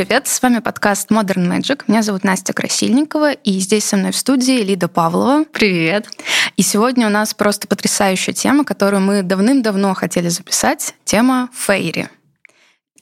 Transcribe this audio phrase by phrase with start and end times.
[0.00, 1.82] Привет, с вами подкаст Modern Magic.
[1.86, 5.44] Меня зовут Настя Красильникова, и здесь со мной в студии Лида Павлова.
[5.52, 6.08] Привет.
[6.56, 12.08] И сегодня у нас просто потрясающая тема, которую мы давным-давно хотели записать, тема фейри.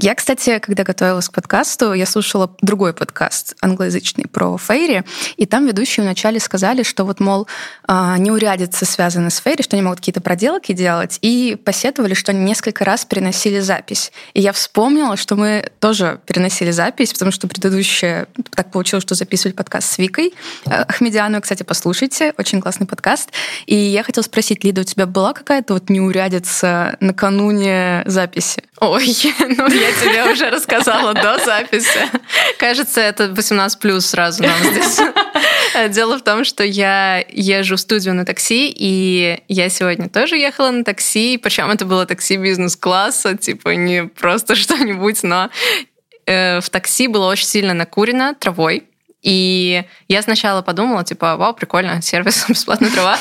[0.01, 5.03] Я, кстати, когда готовилась к подкасту, я слушала другой подкаст англоязычный про Фейри,
[5.37, 7.49] и там ведущие вначале сказали, что вот, мол,
[7.83, 12.45] а, неурядицы связаны с Фейри, что они могут какие-то проделки делать, и посетовали, что они
[12.45, 14.13] несколько раз переносили запись.
[14.35, 19.57] И я вспомнила, что мы тоже переносили запись, потому что предыдущее так получилось, что записывали
[19.57, 20.33] подкаст с Викой
[20.67, 21.43] э, Ахмедиану.
[21.43, 23.33] Кстати, послушайте, очень классный подкаст.
[23.67, 28.63] И я хотела спросить, Лида, у тебя была какая-то вот неурядица накануне записи?
[28.81, 29.07] Ой,
[29.41, 32.01] ну я тебе уже рассказала до записи.
[32.59, 35.01] Кажется, это 18 плюс сразу нам здесь.
[35.91, 40.71] Дело в том, что я езжу в студию на такси, и я сегодня тоже ехала
[40.71, 45.51] на такси, причем это было такси бизнес-класса, типа не просто что-нибудь, но
[46.27, 48.85] э, в такси было очень сильно накурено травой.
[49.23, 53.19] И я сначала подумала, типа, вау, прикольно, сервис бесплатная трава.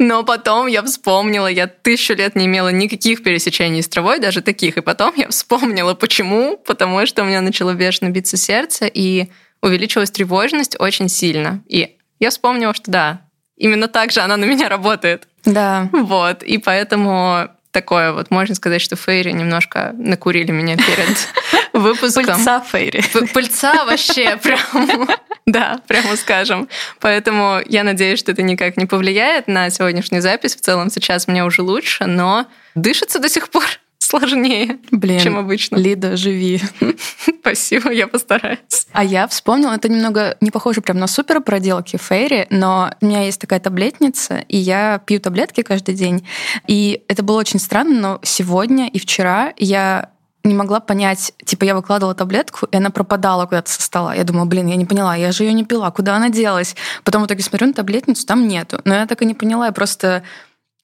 [0.00, 4.78] Но потом я вспомнила, я тысячу лет не имела никаких пересечений с травой, даже таких.
[4.78, 6.56] И потом я вспомнила, почему.
[6.56, 9.28] Потому что у меня начало бешено биться сердце, и
[9.60, 11.62] увеличилась тревожность очень сильно.
[11.68, 13.20] И я вспомнила, что да,
[13.58, 15.28] именно так же она на меня работает.
[15.44, 15.90] Да.
[15.92, 16.42] Вот.
[16.44, 21.28] И поэтому такое вот, можно сказать, что Фейри немножко накурили меня перед
[21.72, 22.24] выпуском.
[22.24, 23.02] Пыльца Фейри.
[23.32, 25.08] Пыльца вообще прям,
[25.46, 26.68] да, прямо скажем.
[27.00, 30.56] Поэтому я надеюсь, что это никак не повлияет на сегодняшнюю запись.
[30.56, 33.64] В целом сейчас мне уже лучше, но дышится до сих пор
[34.10, 35.76] сложнее, Блин, чем обычно.
[35.76, 36.60] Лида, живи.
[37.40, 38.86] Спасибо, я постараюсь.
[38.92, 43.22] А я вспомнила, это немного не похоже прям на супер проделки Фейри, но у меня
[43.24, 46.26] есть такая таблетница, и я пью таблетки каждый день.
[46.66, 50.10] И это было очень странно, но сегодня и вчера я
[50.42, 54.14] не могла понять, типа я выкладывала таблетку, и она пропадала куда-то со стола.
[54.14, 56.76] Я думала, блин, я не поняла, я же ее не пила, куда она делась?
[57.04, 58.80] Потом в итоге смотрю на таблетницу, там нету.
[58.84, 60.22] Но я так и не поняла, я просто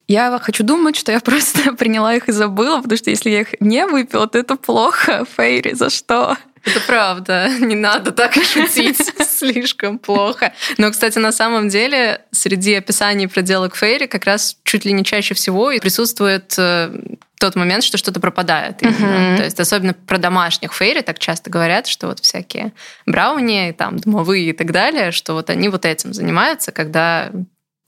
[0.09, 3.61] я хочу думать, что я просто приняла их и забыла, потому что если я их
[3.61, 5.25] не выпила, то это плохо.
[5.37, 6.37] Фейри, за что?
[6.65, 10.53] Это правда, не надо так шутить, слишком плохо.
[10.79, 15.35] Но, кстати, на самом деле среди описаний проделок Фейри как раз чуть ли не чаще
[15.35, 16.91] всего присутствует э,
[17.39, 18.83] тот момент, что что-то пропадает.
[18.83, 19.37] Uh-huh.
[19.37, 22.73] То есть особенно про домашних фейри так часто говорят, что вот всякие
[23.05, 27.31] брауни, там, домовые и так далее, что вот они вот этим занимаются, когда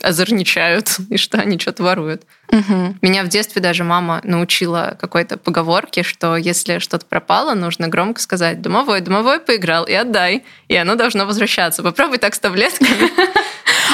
[0.03, 2.23] озорничают и что они что-то воруют.
[2.51, 2.97] Угу.
[3.03, 8.63] Меня в детстве даже мама научила какой-то поговорке, что если что-то пропало, нужно громко сказать
[8.63, 11.83] «домовой, домовой поиграл и отдай», и оно должно возвращаться.
[11.83, 13.11] Попробуй так с таблетками.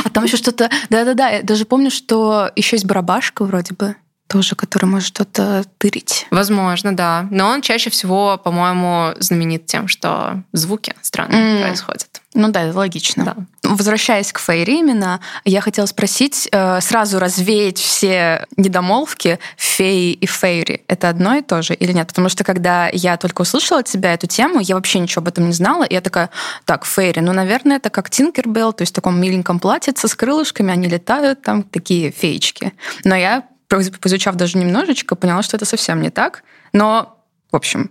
[0.04, 0.68] А там еще что-то...
[0.90, 3.94] Да-да-да, я даже помню, что еще есть барабашка вроде бы
[4.26, 6.26] тоже, который может что-то тырить.
[6.30, 7.26] Возможно, да.
[7.30, 11.62] Но он чаще всего, по-моему, знаменит тем, что звуки странные mm.
[11.62, 12.20] происходят.
[12.34, 13.24] Ну да, это логично.
[13.24, 13.36] Да.
[13.62, 20.82] Возвращаясь к Фейри именно, я хотела спросить, э, сразу развеять все недомолвки феи и Фейри.
[20.88, 22.08] Это одно и то же или нет?
[22.08, 25.46] Потому что когда я только услышала от тебя эту тему, я вообще ничего об этом
[25.46, 26.30] не знала, и я такая,
[26.64, 30.72] так, Фейри, ну, наверное, это как Тинкербелл, то есть в таком миленьком платьице с крылышками,
[30.72, 32.72] они летают, там такие феечки.
[33.04, 36.42] Но я поизучав даже немножечко, поняла, что это совсем не так.
[36.72, 37.90] Но, в общем,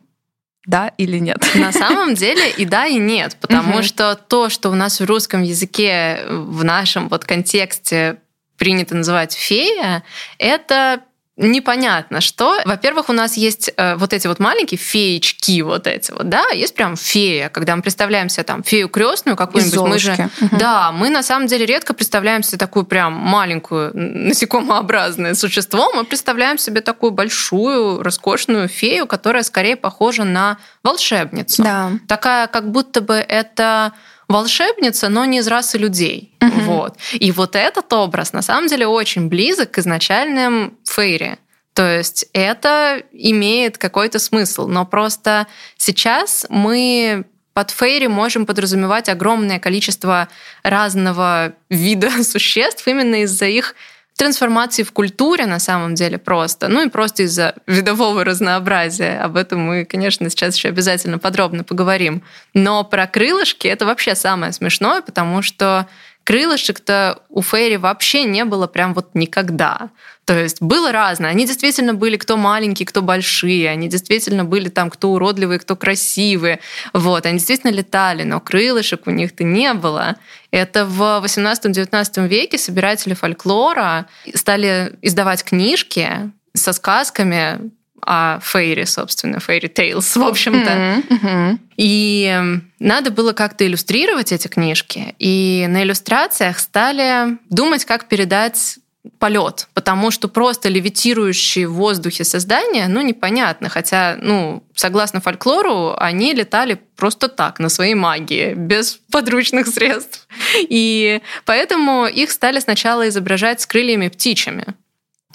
[0.66, 1.46] да или нет?
[1.56, 5.42] На самом деле и да, и нет, потому что то, что у нас в русском
[5.42, 8.18] языке в нашем вот контексте
[8.58, 10.04] принято называть фея,
[10.38, 11.02] это
[11.36, 12.60] непонятно что.
[12.66, 16.76] Во-первых, у нас есть э, вот эти вот маленькие феечки, вот эти вот, да, есть
[16.76, 20.58] прям фея, когда мы представляем себе там фею крестную какую-нибудь, мы же, угу.
[20.58, 26.60] да, мы на самом деле редко представляем себе такую прям маленькую насекомообразное существо, мы представляем
[26.60, 31.64] себе такую большую, роскошную фею, которая скорее похожа на волшебницу.
[31.64, 31.92] Да.
[32.08, 33.94] Такая, как будто бы это
[34.28, 36.36] волшебница, но не из расы людей.
[36.42, 36.62] Угу.
[36.62, 36.98] Вот.
[37.14, 41.38] И вот этот образ на самом деле очень близок к изначальным фейри.
[41.74, 44.68] То есть это имеет какой-то смысл.
[44.68, 45.48] Но просто
[45.78, 50.28] сейчас мы под фейри можем подразумевать огромное количество
[50.64, 53.76] разного вида существ именно из-за их
[54.16, 59.20] трансформации в культуре на самом деле просто, ну и просто из-за видового разнообразия.
[59.20, 62.24] Об этом мы, конечно, сейчас еще обязательно подробно поговорим.
[62.54, 65.88] Но про крылышки это вообще самое смешное, потому что
[66.24, 69.90] крылышек-то у Фейри вообще не было прям вот никогда.
[70.26, 71.30] То есть было разное.
[71.30, 73.70] Они действительно были кто маленькие, кто большие.
[73.70, 76.60] Они действительно были там кто уродливые, кто красивые.
[76.94, 77.26] Вот.
[77.26, 80.16] Они действительно летали, но крылышек у них-то не было.
[80.52, 87.72] Это в 18-19 веке собиратели фольклора стали издавать книжки со сказками
[88.06, 90.72] о фейре, собственно, фейри Tales, в общем-то.
[90.72, 91.08] Mm-hmm.
[91.10, 91.58] Mm-hmm.
[91.78, 92.42] И
[92.80, 95.16] надо было как-то иллюстрировать эти книжки.
[95.20, 98.78] И на иллюстрациях стали думать, как передать
[99.20, 103.68] полет, потому что просто левитирующие в воздухе создания, ну, непонятно.
[103.68, 110.28] Хотя, ну, согласно фольклору, они летали просто так, на своей магии, без подручных средств.
[110.58, 114.66] И поэтому их стали сначала изображать с крыльями птичьими.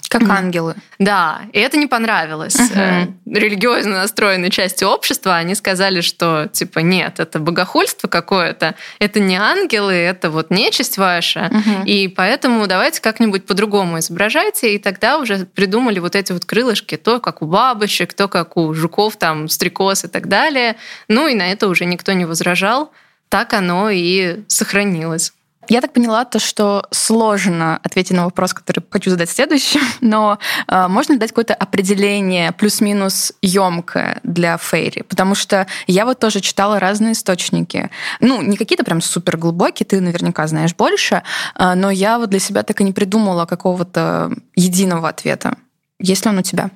[0.09, 0.75] Как ангелы.
[0.97, 2.55] Да, и это не понравилось.
[2.55, 3.13] Uh-huh.
[3.27, 9.93] Религиозно настроенной части общества они сказали, что типа нет, это богохульство какое-то, это не ангелы,
[9.93, 11.85] это вот нечисть ваша, uh-huh.
[11.85, 17.19] и поэтому давайте как-нибудь по-другому изображайте, и тогда уже придумали вот эти вот крылышки, то
[17.19, 20.75] как у бабочек, то как у жуков, там, стрекоз и так далее.
[21.07, 22.91] Ну и на это уже никто не возражал,
[23.29, 25.33] так оно и сохранилось.
[25.69, 30.87] Я так поняла то, что сложно ответить на вопрос, который хочу задать следующим, но э,
[30.87, 37.13] можно дать какое-то определение плюс-минус емкое для фейри, потому что я вот тоже читала разные
[37.13, 37.91] источники.
[38.19, 41.21] Ну, не какие-то прям супер глубокие, ты наверняка знаешь больше,
[41.55, 45.57] э, но я вот для себя так и не придумала какого-то единого ответа.
[45.99, 46.71] Есть ли он у тебя?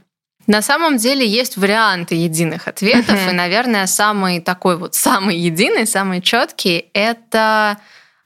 [0.46, 3.32] На самом деле есть варианты единых ответов, uh-huh.
[3.32, 7.78] и, наверное, самый такой вот самый единый, самый четкий это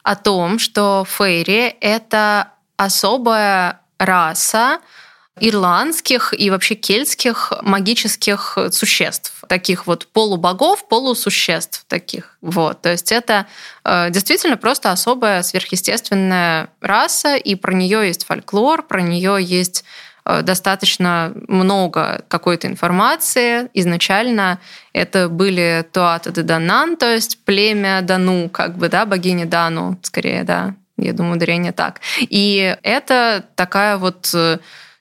[0.07, 4.79] о том, что фейри— это особая раса
[5.37, 12.37] ирландских и вообще кельтских магических существ, таких вот полубогов, полусуществ таких.
[12.39, 12.81] Вот.
[12.81, 13.47] То есть это
[13.83, 19.83] э, действительно просто особая сверхъестественная раса, и про нее есть фольклор, про нее есть
[20.43, 23.69] достаточно много какой-то информации.
[23.73, 24.59] Изначально
[24.93, 30.43] это были Туата де Данан, то есть племя Дану, как бы, да, богиня Дану, скорее,
[30.43, 32.01] да, я думаю, ударение так.
[32.19, 34.57] И это такая вот э,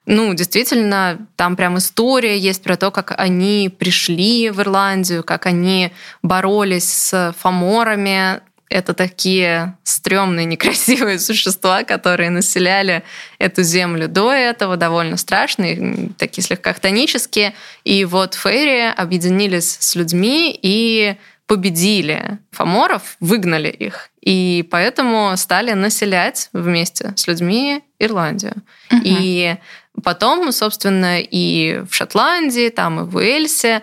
[0.06, 5.93] ну, действительно, там прям история есть про то, как они пришли в Ирландию, как они
[6.23, 13.02] боролись с фаморами, это такие стрёмные, некрасивые существа, которые населяли
[13.38, 17.54] эту землю до этого, довольно страшные, такие слегка хтонические.
[17.84, 21.16] И вот Фейри объединились с людьми и
[21.46, 24.10] победили фаморов, выгнали их.
[24.20, 28.54] И поэтому стали населять вместе с людьми Ирландию.
[28.90, 29.00] Угу.
[29.04, 29.56] И
[30.02, 33.82] потом, собственно, и в Шотландии, там и в Уэльсе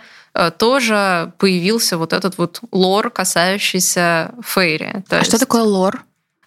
[0.57, 5.03] тоже появился вот этот вот лор, касающийся Фейри.
[5.07, 5.29] То а есть...
[5.29, 6.03] что такое лор?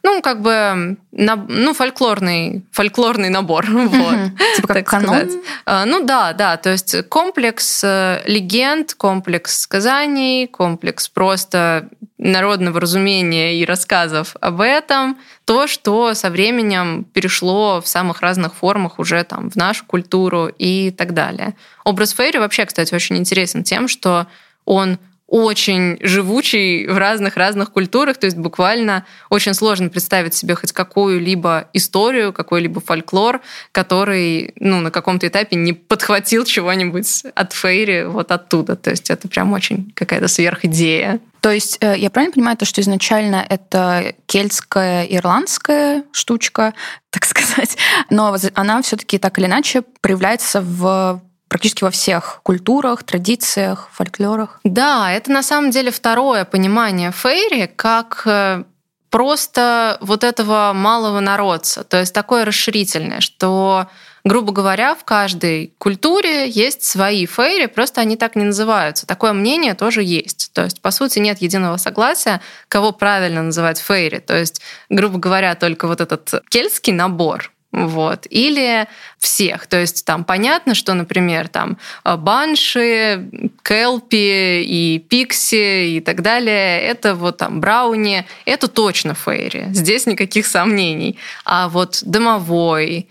[0.07, 3.67] Ну, как бы, ну, фольклорный, фольклорный набор.
[3.97, 4.17] Вот,
[4.55, 5.29] типа как канон?
[5.67, 11.89] Э, ну да, да, то есть комплекс э, легенд, комплекс сказаний, комплекс просто
[12.19, 19.01] народного разумения и рассказов об этом, то, что со временем перешло в самых разных формах
[19.01, 21.57] уже там в нашу культуру и так далее.
[21.83, 24.29] Образ Фейри вообще, кстати, очень интересен тем, что
[24.65, 31.69] он очень живучий в разных-разных культурах, то есть буквально очень сложно представить себе хоть какую-либо
[31.73, 33.41] историю, какой-либо фольклор,
[33.73, 38.77] который ну, на каком-то этапе не подхватил чего-нибудь от Фейри вот оттуда.
[38.77, 41.21] То есть это прям очень какая-то сверхидея.
[41.41, 46.75] То есть э, я правильно понимаю, то, что изначально это кельтская, ирландская штучка,
[47.11, 47.77] так сказать,
[48.11, 51.21] но она все-таки так или иначе проявляется в
[51.57, 54.61] практически во всех культурах, традициях, фольклорах.
[54.63, 58.65] Да, это на самом деле второе понимание фейри как э,
[59.09, 63.87] просто вот этого малого народца, то есть такое расширительное, что
[64.23, 69.07] грубо говоря, в каждой культуре есть свои фейри, просто они так не называются.
[69.07, 70.51] Такое мнение тоже есть.
[70.53, 74.19] То есть, по сути, нет единого согласия, кого правильно называть фейри.
[74.19, 74.61] То есть,
[74.91, 78.27] грубо говоря, только вот этот кельтский набор, вот.
[78.31, 79.67] Или всех.
[79.67, 83.29] То есть там понятно, что, например, там э, банши,
[83.63, 89.67] келпи и пикси и так далее, это вот там брауни, это точно фейри.
[89.73, 91.19] Здесь никаких сомнений.
[91.45, 93.09] А вот домовой,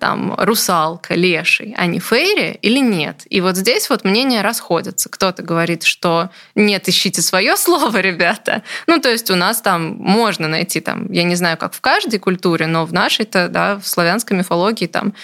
[0.00, 3.22] там русалка, леший, они фейри или нет?
[3.30, 5.08] И вот здесь вот мнения расходятся.
[5.08, 8.62] Кто-то говорит, что нет, ищите свое слово, ребята.
[8.86, 12.18] Ну, то есть у нас там можно найти, там, я не знаю, как в каждой
[12.18, 15.14] культуре, но в нашей-то, да, в славянской мифологии там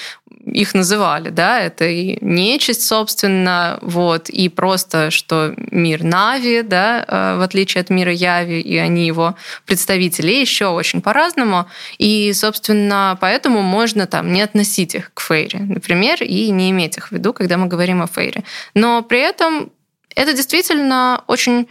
[0.45, 7.37] их называли, да, это и нечисть, собственно, вот, и просто, что мир Нави, да, э,
[7.39, 9.35] в отличие от мира Яви, и они его
[9.67, 11.67] представители еще очень по-разному,
[11.99, 17.09] и, собственно, поэтому можно там не относить их к Фейре, например, и не иметь их
[17.09, 18.45] в виду, когда мы говорим о Фейре.
[18.75, 19.71] Но при этом
[20.15, 21.69] это действительно очень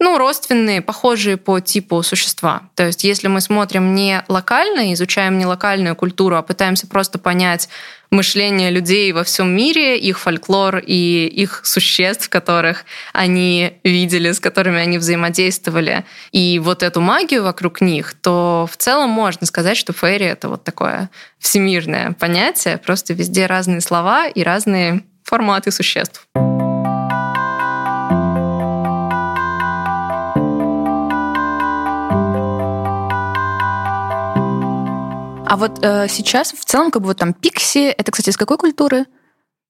[0.00, 2.62] ну, родственные, похожие по типу существа.
[2.74, 7.68] То есть, если мы смотрим не локально, изучаем не локальную культуру, а пытаемся просто понять
[8.10, 14.80] мышление людей во всем мире, их фольклор и их существ, которых они видели, с которыми
[14.80, 20.26] они взаимодействовали, и вот эту магию вокруг них, то в целом можно сказать, что фейри—
[20.26, 26.26] это вот такое всемирное понятие, просто везде разные слова и разные форматы существ.
[35.48, 38.58] А вот э, сейчас в целом как бы вот там пикси, это, кстати, из какой
[38.58, 39.06] культуры?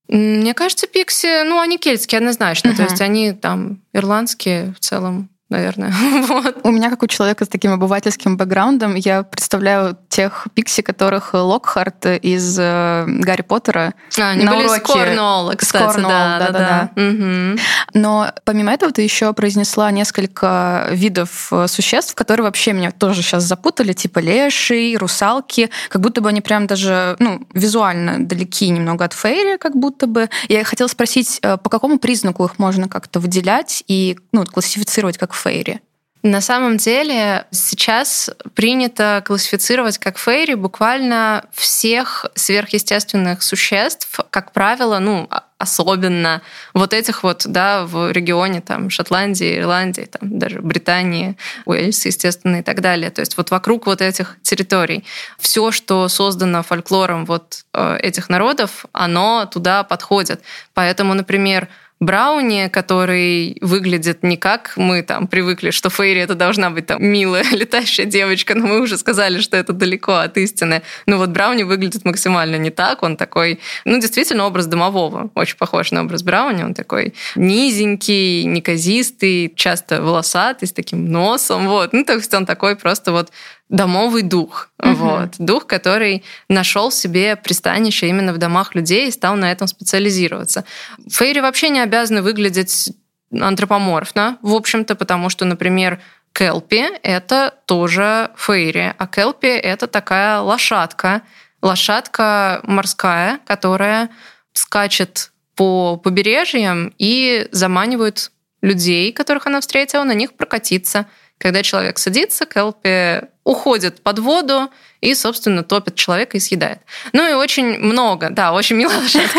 [0.09, 2.77] Мне кажется, пикси, ну, они кельтские однозначно, uh-huh.
[2.77, 5.93] то есть они там ирландские в целом наверное.
[6.28, 6.61] вот.
[6.64, 12.07] У меня, как у человека с таким обывательским бэкграундом, я представляю тех пикси, которых Локхарт
[12.07, 14.81] из э, Гарри Поттера а, они на были уроке...
[14.85, 16.90] Скорнолла, кстати, Скорнолл, да, да, да.
[16.95, 17.02] да.
[17.02, 17.61] Угу.
[17.95, 23.45] Но помимо этого ты еще произнесла несколько видов э, существ, которые вообще меня тоже сейчас
[23.45, 29.12] запутали, типа леши, русалки, как будто бы они прям даже, ну, визуально далеки немного от
[29.14, 30.28] фейри, как будто бы.
[30.49, 35.33] Я хотела спросить, э, по какому признаку их можно как-то выделять и, ну, классифицировать как
[35.38, 35.80] фейри?
[36.23, 45.28] На самом деле сейчас принято классифицировать как фейри буквально всех сверхъестественных существ, как правило, ну,
[45.30, 46.42] а, особенно
[46.75, 52.62] вот этих вот, да, в регионе там Шотландии, Ирландии, там даже Британии, Уэльс, естественно, и
[52.62, 53.11] так далее.
[53.11, 55.04] То есть вот вокруг вот этих территорий.
[55.38, 60.42] Все, что создано фольклором вот э, этих народов, оно туда подходит.
[60.75, 61.68] Поэтому, например,
[62.00, 67.45] Брауни, который выглядит не как мы там привыкли, что Фейри это должна быть там милая
[67.50, 70.83] летающая девочка, но мы уже сказали, что это далеко от истины.
[71.07, 75.90] Но вот Брауни выглядит максимально не так, он такой, ну, действительно, образ домового, очень похож
[75.90, 81.93] на образ Брауни, он такой низенький, неказистый, часто волосатый, с таким носом, вот.
[81.93, 83.31] Ну, то есть он такой просто вот
[83.69, 84.71] домовый дух.
[84.83, 84.93] Угу.
[84.93, 85.31] Вот.
[85.39, 90.65] Дух, который нашел себе пристанище именно в домах людей и стал на этом специализироваться.
[91.11, 92.91] Фейри вообще не обязаны выглядеть
[93.33, 96.01] антропоморфно, в общем-то, потому что, например,
[96.33, 101.23] Келпи— это тоже фейри, а Келпи— это такая лошадка,
[101.61, 104.11] лошадка морская, которая
[104.53, 108.31] скачет по побережьям и заманивает
[108.63, 111.07] людей, которых она встретила, на них прокатиться.
[111.38, 116.80] Когда человек садится, Келпи уходит под воду и, собственно, топит человека и съедает.
[117.12, 119.38] Ну и очень много, да, очень милая лошадка.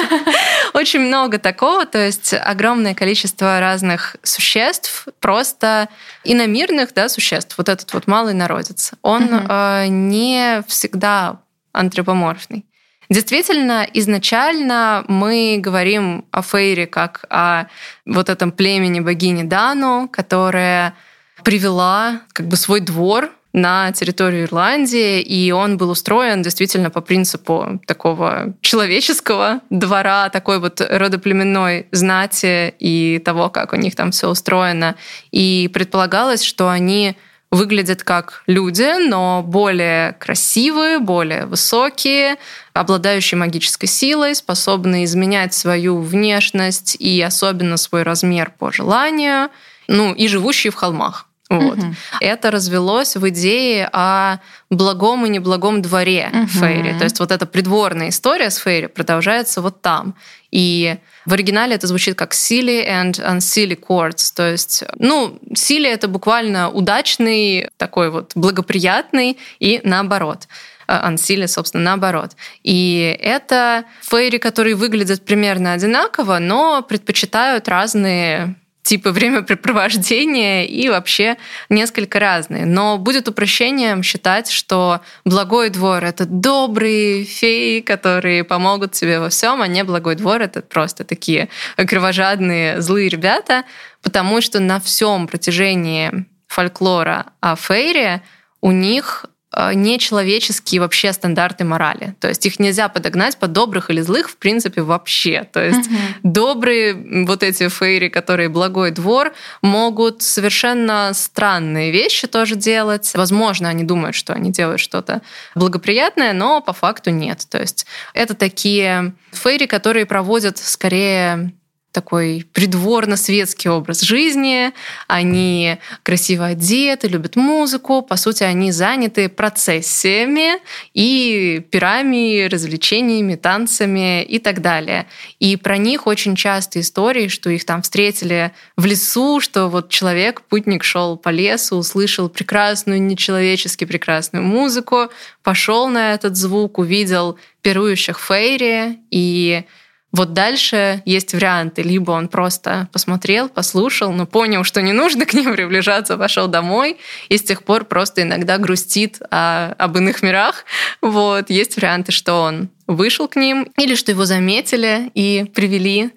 [0.74, 5.90] Очень много такого, то есть огромное количество разных существ, просто
[6.24, 7.56] иномирных да, существ.
[7.58, 11.42] Вот этот вот малый народец, он э, не всегда
[11.74, 12.66] антропоморфный.
[13.10, 17.66] Действительно, изначально мы говорим о Фейре как о
[18.06, 20.96] вот этом племени богини Дану, которая
[21.44, 27.82] привела как бы свой двор на территорию Ирландии, и он был устроен действительно по принципу
[27.88, 34.96] такого человеческого двора, такой вот родоплеменной знати и того, как у них там все устроено.
[35.32, 37.18] И предполагалось, что они
[37.52, 42.38] выглядят как люди, но более красивые, более высокие,
[42.74, 49.50] обладающие магической силой, способные изменять свою внешность и особенно свой размер по желанию,
[49.88, 51.29] ну и живущие в холмах.
[51.50, 51.80] Вот.
[51.80, 51.96] Угу.
[52.22, 54.38] Это развелось в идее о
[54.70, 56.48] благом и неблагом дворе угу.
[56.48, 56.98] Фейри.
[56.98, 60.16] То есть вот эта придворная история с Фейри продолжается вот там.
[60.52, 64.32] И в оригинале это звучит как silly and unsilly courts.
[64.36, 70.48] То есть, ну, silly— это буквально удачный, такой вот благоприятный и наоборот.
[70.88, 72.32] Ансили, собственно, наоборот.
[72.64, 78.56] И это фейри, которые выглядят примерно одинаково, но предпочитают разные
[78.90, 81.38] типы времяпрепровождения и вообще
[81.70, 82.66] несколько разные.
[82.66, 89.62] Но будет упрощением считать, что благой двор— это добрые феи, которые помогут тебе во всем,
[89.62, 93.64] а не благой двор— это просто такие кровожадные злые ребята,
[94.02, 98.24] потому что на всем протяжении фольклора о Фейре
[98.60, 102.16] у них нечеловеческие вообще стандарты морали.
[102.20, 105.48] То есть их нельзя подогнать под добрых или злых, в принципе, вообще.
[105.52, 105.96] То есть угу.
[106.24, 113.12] добрые вот эти фейри, которые благой двор, могут совершенно странные вещи тоже делать.
[113.16, 115.22] Возможно, они думают, что они делают что-то
[115.56, 117.46] благоприятное, но по факту нет.
[117.50, 121.54] То есть это такие фейри, которые проводят скорее
[121.92, 124.72] такой придворно-светский образ жизни,
[125.08, 130.60] они красиво одеты, любят музыку, по сути, они заняты процессиями
[130.94, 135.08] и пирами, развлечениями, танцами и так далее.
[135.40, 140.42] И про них очень часто истории, что их там встретили в лесу, что вот человек,
[140.42, 145.10] путник шел по лесу, услышал прекрасную, нечеловечески прекрасную музыку,
[145.42, 149.64] пошел на этот звук, увидел пирующих фейри и
[150.12, 151.84] вот дальше есть варианты.
[151.84, 156.98] Либо он просто посмотрел, послушал, но понял, что не нужно к ним приближаться, пошел домой,
[157.30, 160.66] и с тех пор просто иногда грустит о, об иных мирах.
[161.02, 161.50] Вот.
[161.50, 166.10] Есть варианты, что он вышел к ним, или что его заметили и привели.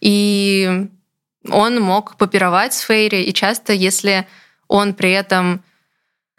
[0.00, 0.86] И
[1.48, 4.28] он мог попировать с Фейри, и часто, если
[4.68, 5.64] он при этом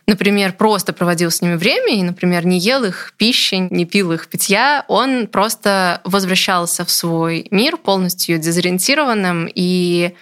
[0.08, 4.27] например, просто проводил с ними время и, например, не ел их пищи, не пил их
[4.27, 10.15] питья, он просто возвращался в свой мир полностью дезориентированным, и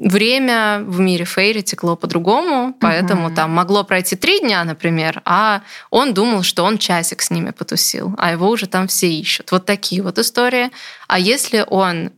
[0.00, 3.34] время в мире Фейри текло по-другому, поэтому угу.
[3.34, 8.14] там могло пройти три дня, например, а он думал, что он часик с ними потусил,
[8.16, 9.52] а его уже там все ищут.
[9.52, 10.70] Вот такие вот истории.
[11.06, 12.12] А если он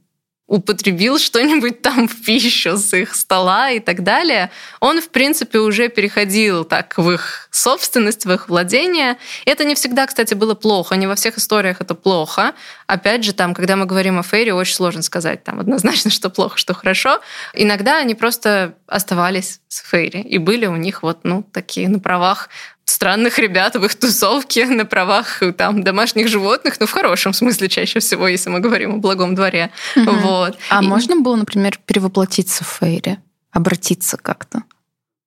[0.52, 5.88] употребил что-нибудь там в пищу с их стола и так далее, он, в принципе, уже
[5.88, 9.16] переходил так в их собственность, в их владение.
[9.46, 12.52] Это не всегда, кстати, было плохо, не во всех историях это плохо.
[12.86, 16.58] Опять же, там, когда мы говорим о Фейре, очень сложно сказать там однозначно, что плохо,
[16.58, 17.22] что хорошо.
[17.54, 22.50] Иногда они просто оставались с Фейри, и были у них вот, ну, такие на правах
[22.84, 28.00] странных ребят в их тусовке на правах там домашних животных, ну в хорошем смысле чаще
[28.00, 29.70] всего, если мы говорим о благом дворе.
[29.96, 30.10] Угу.
[30.10, 30.58] Вот.
[30.68, 30.86] А И...
[30.86, 33.18] можно было, например, перевоплотиться в Фейри,
[33.52, 34.62] обратиться как-то?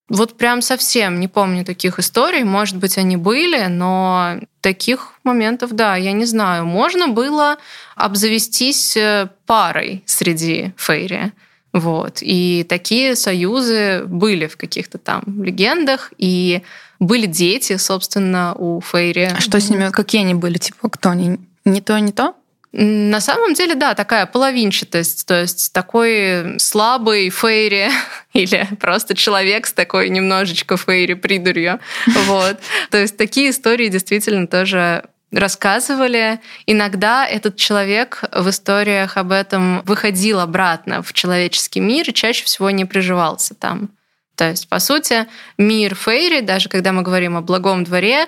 [0.07, 2.43] Вот прям совсем не помню таких историй.
[2.43, 6.65] Может быть, они были, но таких моментов, да, я не знаю.
[6.65, 7.57] Можно было
[7.95, 11.31] обзавестись э, парой среди фейри.
[11.73, 12.19] Вот.
[12.21, 16.13] И такие союзы были в каких-то там легендах.
[16.19, 16.61] И
[16.99, 19.31] были дети, собственно, у Фейри.
[19.35, 19.89] А что с ними?
[19.91, 20.57] Какие они были?
[20.57, 21.39] Типа, кто они?
[21.65, 22.35] Не то, не то?
[22.77, 27.89] На самом деле, да, такая половинчатость, то есть такой слабый фейри
[28.33, 31.79] или просто человек с такой немножечко фейри придурью.
[32.25, 32.59] Вот.
[32.91, 36.41] То есть такие истории действительно тоже рассказывали.
[36.65, 42.71] Иногда этот человек в историях об этом выходил обратно в человеческий мир и чаще всего
[42.71, 43.89] не приживался там.
[44.35, 48.27] То есть, по сути, мир Фейри, даже когда мы говорим о благом дворе,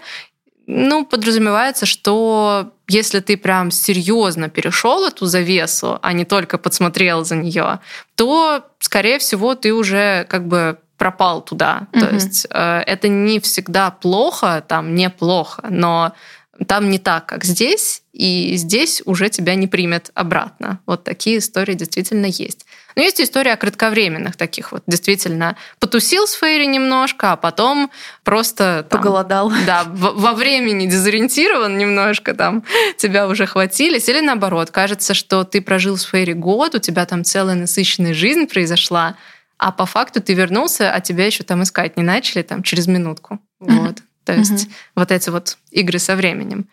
[0.67, 7.35] ну, подразумевается, что если ты прям серьезно перешел эту завесу, а не только подсмотрел за
[7.35, 7.79] нее,
[8.15, 11.87] то, скорее всего, ты уже как бы пропал туда.
[11.91, 11.99] Mm-hmm.
[11.99, 16.13] То есть э, это не всегда плохо, там неплохо, но
[16.65, 20.79] там не так, как здесь, и здесь уже тебя не примет обратно.
[20.85, 22.65] Вот такие истории действительно есть.
[22.97, 24.81] Но есть история о кратковременных таких вот.
[24.87, 27.91] Действительно, потусил с Фейри немножко, а потом
[28.23, 28.87] просто...
[28.89, 29.53] Там, Поголодал.
[29.67, 32.63] Да, во времени дезориентирован немножко, там
[32.97, 34.09] тебя уже хватились.
[34.09, 38.47] Или наоборот, кажется, что ты прожил с Фейри год, у тебя там целая насыщенная жизнь
[38.47, 39.15] произошла,
[39.59, 43.39] а по факту ты вернулся, а тебя еще там искать не начали там через минутку.
[43.59, 43.97] Вот.
[44.25, 46.67] То есть вот эти вот игры со временем.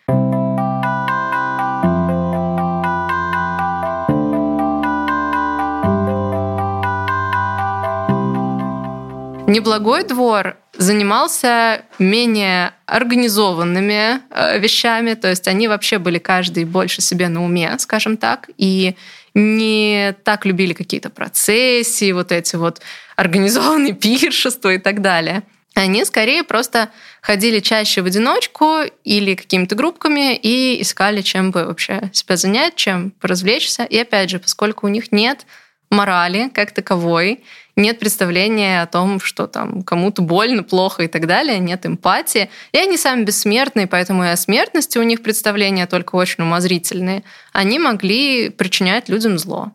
[9.55, 17.29] Неблагой двор занимался менее организованными э, вещами, то есть они вообще были каждый больше себе
[17.29, 18.97] на уме, скажем так, и
[19.33, 22.81] не так любили какие-то процессии, вот эти вот
[23.15, 25.43] организованные пиршества и так далее.
[25.73, 26.89] Они скорее просто
[27.21, 33.11] ходили чаще в одиночку или какими-то группками и искали, чем бы вообще себя занять, чем
[33.11, 33.85] поразвлечься.
[33.85, 35.45] И опять же, поскольку у них нет
[35.89, 37.43] морали как таковой,
[37.75, 42.49] нет представления о том, что там кому-то больно, плохо и так далее, нет эмпатии.
[42.71, 47.23] И они сами бессмертные, поэтому и о смертности у них представления только очень умозрительные.
[47.51, 49.71] Они могли причинять людям зло.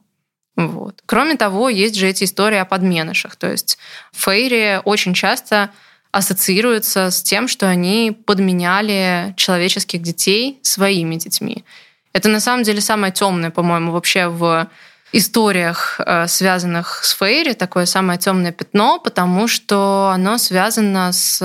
[0.57, 1.01] Вот.
[1.07, 3.37] Кроме того, есть же эти истории о подменышах.
[3.37, 3.79] То есть
[4.13, 5.71] фейри очень часто
[6.11, 11.65] ассоциируются с тем, что они подменяли человеческих детей своими детьми.
[12.13, 14.69] Это на самом деле самое темное, по-моему, вообще в
[15.13, 21.41] историях, э, связанных с Фейри, такое самое темное пятно, потому что оно связано с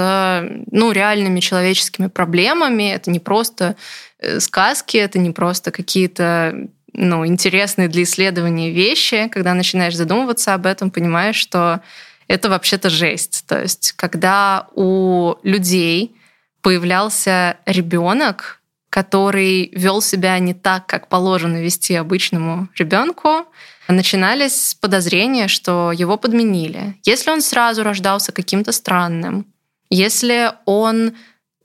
[0.72, 2.92] ну, реальными человеческими проблемами.
[2.92, 3.76] Это не просто
[4.20, 9.28] э, сказки, это не просто какие-то ну, интересные для исследования вещи.
[9.32, 11.82] Когда начинаешь задумываться об этом, понимаешь, что
[12.28, 13.46] это вообще-то жесть.
[13.48, 16.16] То есть, когда у людей
[16.62, 18.62] появлялся ребенок,
[18.96, 23.46] который вел себя не так, как положено вести обычному ребенку,
[23.90, 26.96] начинались подозрения, что его подменили.
[27.04, 29.48] Если он сразу рождался каким-то странным,
[29.90, 31.12] если он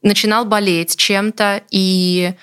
[0.03, 2.35] начинал болеть чем-то и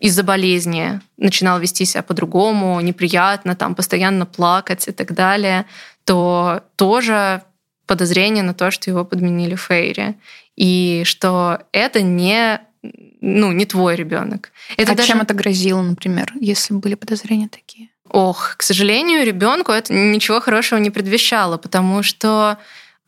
[0.00, 5.66] из-за болезни начинал вести себя по-другому, неприятно, там постоянно плакать и так далее,
[6.06, 7.42] то тоже
[7.86, 10.14] подозрение на то, что его подменили Фейри.
[10.56, 14.52] И что это не ну, не твой ребенок.
[14.76, 15.08] Это а даже...
[15.08, 17.88] чем это грозило, например, если были подозрения такие?
[18.08, 22.58] Ох, к сожалению, ребенку это ничего хорошего не предвещало, потому что,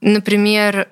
[0.01, 0.89] например,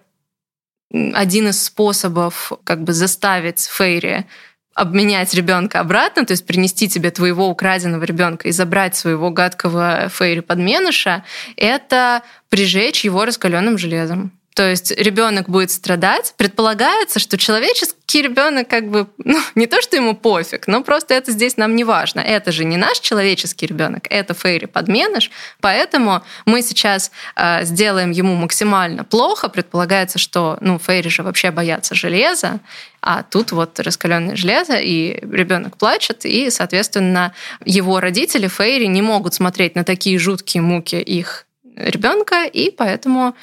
[0.90, 4.27] один из способов как бы заставить Фейри
[4.75, 10.40] обменять ребенка обратно, то есть принести тебе твоего украденного ребенка и забрать своего гадкого Фейри
[10.40, 11.25] подменыша,
[11.57, 14.33] это прижечь его раскаленным железом.
[14.55, 16.35] То есть ребенок будет страдать.
[16.37, 21.33] Предполагается, что человеческий ребенок как бы, ну, не то, что ему пофиг, но просто это
[21.33, 22.20] здесь нам не важно.
[22.20, 25.31] Это же не наш человеческий ребенок, это Фейри подменыш.
[25.61, 29.48] Поэтому мы сейчас э, сделаем ему максимально плохо.
[29.48, 32.61] Предполагается, что, ну, Фейри же вообще боятся железа,
[33.01, 37.33] а тут вот раскаленное железо, и ребенок плачет, и, соответственно,
[37.64, 41.46] его родители Фейри не могут смотреть на такие жуткие муки их
[41.77, 43.35] ребенка, и поэтому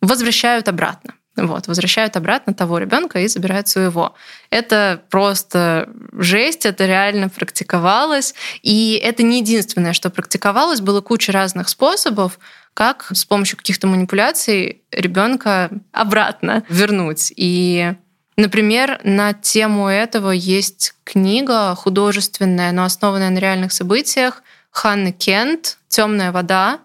[0.00, 1.14] возвращают обратно.
[1.36, 4.14] Вот, возвращают обратно того ребенка и забирают своего.
[4.50, 8.34] Это просто жесть, это реально практиковалось.
[8.62, 10.80] И это не единственное, что практиковалось.
[10.80, 12.38] Было куча разных способов,
[12.72, 17.32] как с помощью каких-то манипуляций ребенка обратно вернуть.
[17.36, 17.94] И
[18.36, 26.32] Например, на тему этого есть книга художественная, но основанная на реальных событиях Ханны Кент «Темная
[26.32, 26.80] вода».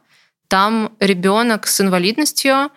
[0.47, 2.69] Там ребенок с инвалидностью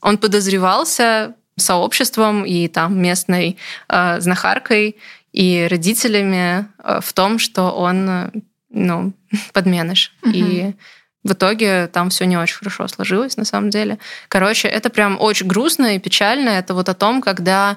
[0.00, 3.56] он подозревался сообществом и там местной
[3.88, 4.96] э, знахаркой
[5.32, 8.30] и родителями э, в том, что он э,
[8.70, 9.12] ну,
[9.52, 10.14] подменыш.
[10.22, 10.32] Угу.
[10.32, 10.74] И
[11.22, 13.98] в итоге там все не очень хорошо сложилось, на самом деле.
[14.28, 16.50] Короче, это прям очень грустно и печально.
[16.50, 17.76] Это вот о том, когда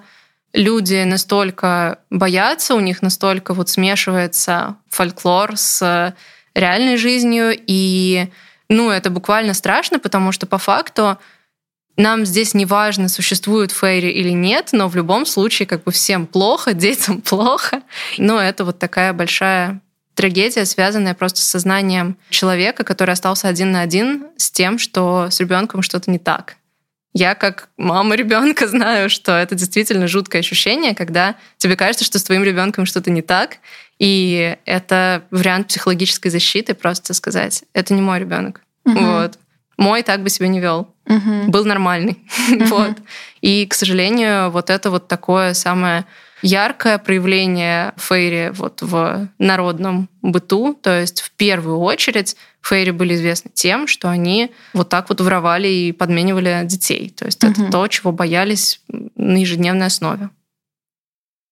[0.54, 6.16] люди настолько боятся, у них настолько вот смешивается фольклор с
[6.56, 8.30] реальной жизнью, и
[8.70, 11.18] ну, это буквально страшно, потому что по факту
[11.96, 16.26] нам здесь не важно, существуют фейри или нет, но в любом случае как бы всем
[16.26, 17.82] плохо, детям плохо.
[18.18, 19.82] Но это вот такая большая
[20.16, 25.40] трагедия, связанная просто с сознанием человека, который остался один на один с тем, что с
[25.40, 26.58] ребенком что-то не так.
[27.14, 32.24] Я как мама ребенка знаю, что это действительно жуткое ощущение, когда тебе кажется, что с
[32.24, 33.58] твоим ребенком что-то не так,
[34.00, 38.62] и это вариант психологической защиты, просто сказать, это не мой ребенок.
[38.86, 39.00] Угу.
[39.00, 39.40] Вот.
[39.78, 40.94] Мой так бы себя не вел.
[41.08, 41.50] Угу.
[41.50, 42.20] Был нормальный.
[42.52, 42.66] Угу.
[42.66, 42.98] вот.
[43.42, 46.06] И, к сожалению, вот это вот такое самое
[46.42, 50.78] яркое проявление фейри вот в народном быту.
[50.80, 55.68] То есть в первую очередь фейри были известны тем, что они вот так вот воровали
[55.68, 57.10] и подменивали детей.
[57.10, 57.52] То есть угу.
[57.52, 58.82] это то, чего боялись
[59.16, 60.30] на ежедневной основе.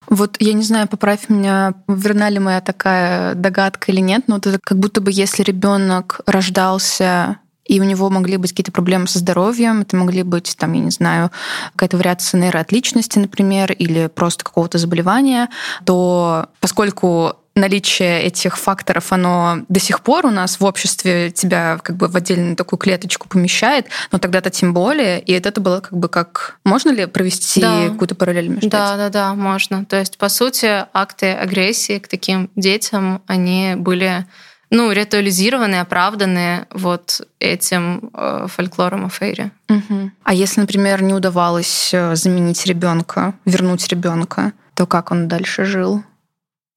[0.08, 4.48] Вот я не знаю, поправь меня, верна ли моя такая догадка или нет, но вот
[4.48, 9.20] это как будто бы если ребенок рождался и у него могли быть какие-то проблемы со
[9.20, 11.32] здоровьем, это могли быть, там, я не знаю,
[11.74, 15.50] какая-то вариация нейроотличности, например, или просто какого-то заболевания,
[15.86, 21.98] то поскольку наличие этих факторов, оно до сих пор у нас в обществе тебя как
[21.98, 26.08] бы в отдельную такую клеточку помещает, но тогда-то тем более, и это было как бы
[26.08, 26.58] как...
[26.64, 27.90] Можно ли провести да.
[27.90, 28.98] какую-то параллель между да, этим?
[28.98, 29.86] Да, да, да, можно.
[29.86, 34.26] То есть, по сути, акты агрессии к таким детям, они были
[34.72, 39.52] ну, ритуализированные, оправданные вот этим э, фольклором о Фейре.
[39.70, 40.12] Угу.
[40.24, 46.04] А если, например, не удавалось э, заменить ребенка, вернуть ребенка, то как он дальше жил?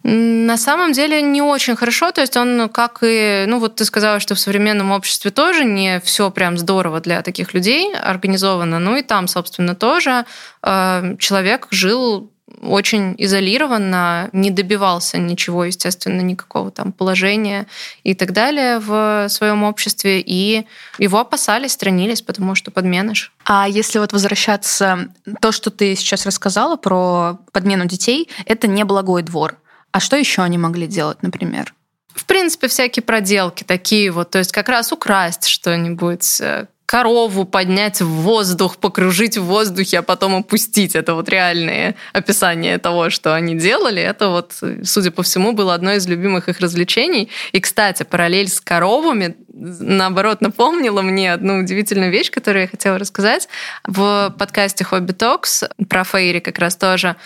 [0.07, 4.20] На самом деле не очень хорошо, то есть он, как и, ну вот ты сказала,
[4.20, 9.02] что в современном обществе тоже не все прям здорово для таких людей организовано, ну и
[9.02, 10.26] там, собственно, тоже
[10.62, 12.30] э, человек жил
[12.61, 17.66] очень изолированно, не добивался ничего, естественно, никакого там положения
[18.02, 20.66] и так далее в своем обществе, и
[20.98, 23.33] его опасались, странились, потому что подменыш.
[23.44, 25.09] А если вот возвращаться,
[25.40, 29.57] то, что ты сейчас рассказала про подмену детей, это не благой двор.
[29.92, 31.74] А что еще они могли делать, например?
[32.14, 38.01] В принципе, всякие проделки такие вот, то есть как раз украсть что-нибудь, э, корову поднять
[38.01, 40.94] в воздух, покружить в воздухе, а потом опустить.
[40.94, 44.03] Это вот реальное описание того, что они делали.
[44.03, 47.31] Это вот, судя по всему, было одно из любимых их развлечений.
[47.53, 53.49] И, кстати, параллель с коровами, наоборот, напомнила мне одну удивительную вещь, которую я хотела рассказать.
[53.85, 57.16] В подкасте Hobby Talks про Фейри как раз тоже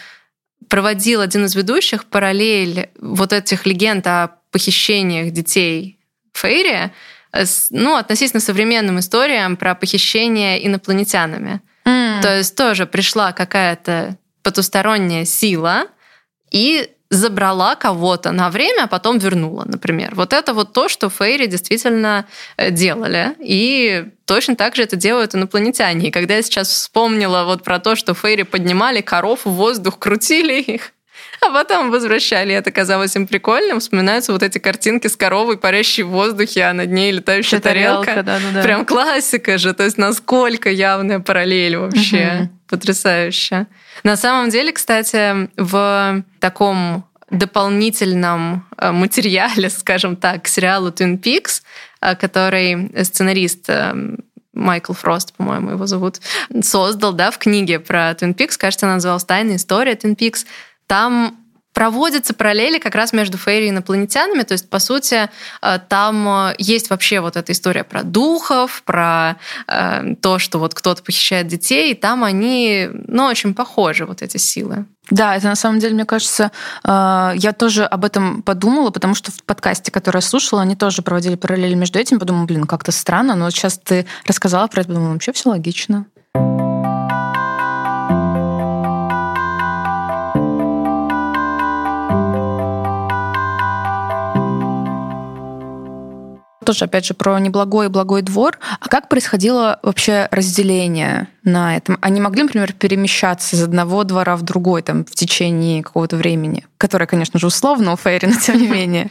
[0.68, 5.98] проводил один из ведущих параллель вот этих легенд о похищениях детей
[6.32, 6.92] Фейри
[7.70, 11.60] ну, относительно современным историям про похищение инопланетянами.
[11.84, 12.22] Mm.
[12.22, 15.86] То есть тоже пришла какая-то потусторонняя сила
[16.50, 20.14] и забрала кого-то на время, а потом вернула, например.
[20.14, 23.34] Вот это вот то, что Фейри действительно э, делали.
[23.38, 26.08] И точно так же это делают инопланетяне.
[26.08, 30.60] И когда я сейчас вспомнила вот про то, что Фейри поднимали коров в воздух, крутили
[30.60, 30.92] их,
[31.48, 32.54] а потом возвращали.
[32.54, 33.80] Это казалось им прикольным.
[33.80, 38.06] Вспоминаются вот эти картинки с коровой, парящей в воздухе, а над ней летающая тарелка.
[38.06, 38.62] тарелка да, да, да.
[38.62, 39.74] Прям классика же.
[39.74, 42.40] То есть насколько явная параллель вообще.
[42.40, 42.48] Угу.
[42.68, 43.66] Потрясающе.
[44.04, 51.62] На самом деле, кстати, в таком дополнительном э, материале, скажем так, к сериалу Twin Peaks,
[52.00, 53.94] э, который сценарист э,
[54.52, 56.20] Майкл Фрост, по-моему, его зовут,
[56.62, 60.46] создал, да, в книге про Twin Peaks, кажется, она называлась «Тайная история Twin Peaks»,
[60.88, 61.36] там
[61.78, 64.42] проводятся параллели как раз между Фейри и инопланетянами.
[64.42, 65.30] То есть, по сути,
[65.62, 69.36] э, там э, есть вообще вот эта история про духов, про
[69.68, 74.38] э, то, что вот кто-то похищает детей, и там они, ну, очень похожи, вот эти
[74.38, 74.86] силы.
[75.08, 76.50] Да, это на самом деле, мне кажется,
[76.84, 81.36] я тоже об этом подумала, потому что в подкасте, который я слушала, они тоже проводили
[81.36, 82.18] параллели между этим.
[82.18, 86.04] Подумала, блин, как-то странно, но сейчас ты рассказала про это, подумала, вообще все логично.
[96.68, 98.58] Тоже, опять же, про неблагой и благой двор.
[98.78, 101.96] А как происходило вообще разделение на этом?
[102.02, 106.66] Они могли, например, перемещаться из одного двора в другой там, в течение какого-то времени?
[106.76, 109.10] Которое, конечно же, условно у Фейри, но тем не менее.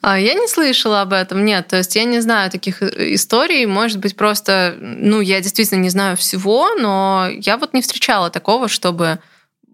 [0.00, 1.66] А, я не слышала об этом, нет.
[1.66, 3.66] То есть я не знаю таких э, историй.
[3.66, 8.68] Может быть, просто, ну, я действительно не знаю всего, но я вот не встречала такого,
[8.68, 9.18] чтобы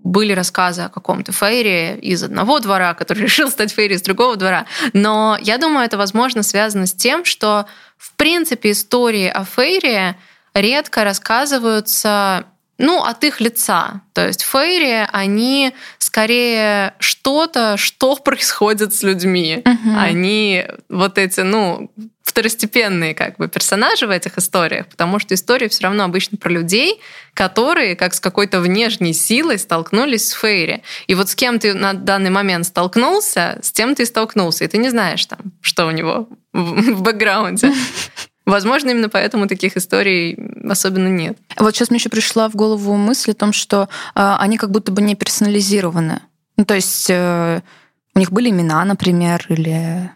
[0.04, 4.66] были рассказы о каком-то фейре из одного двора, который решил стать фейри из другого двора.
[4.92, 10.16] Но я думаю, это, возможно, связано с тем, что, в принципе, истории о фейре
[10.54, 12.46] редко рассказываются
[12.78, 14.02] ну, от их лица.
[14.12, 19.62] То есть фейри, они скорее что-то, что происходит с людьми.
[19.64, 19.96] Угу.
[19.98, 21.90] Они вот эти, ну,
[22.38, 27.00] второстепенные как бы персонажи в этих историях, потому что истории все равно обычно про людей,
[27.34, 30.84] которые как с какой-то внешней силой столкнулись с Фейри.
[31.08, 34.68] И вот с кем ты на данный момент столкнулся, с тем ты и столкнулся, и
[34.68, 37.72] ты не знаешь там, что у него в бэкграунде.
[38.46, 40.38] Возможно, именно поэтому таких историй
[40.70, 41.36] особенно нет.
[41.56, 44.92] Вот сейчас мне еще пришла в голову мысль о том, что э, они как будто
[44.92, 46.20] бы не персонализированы.
[46.56, 47.62] Ну, то есть э,
[48.14, 50.12] у них были имена, например, или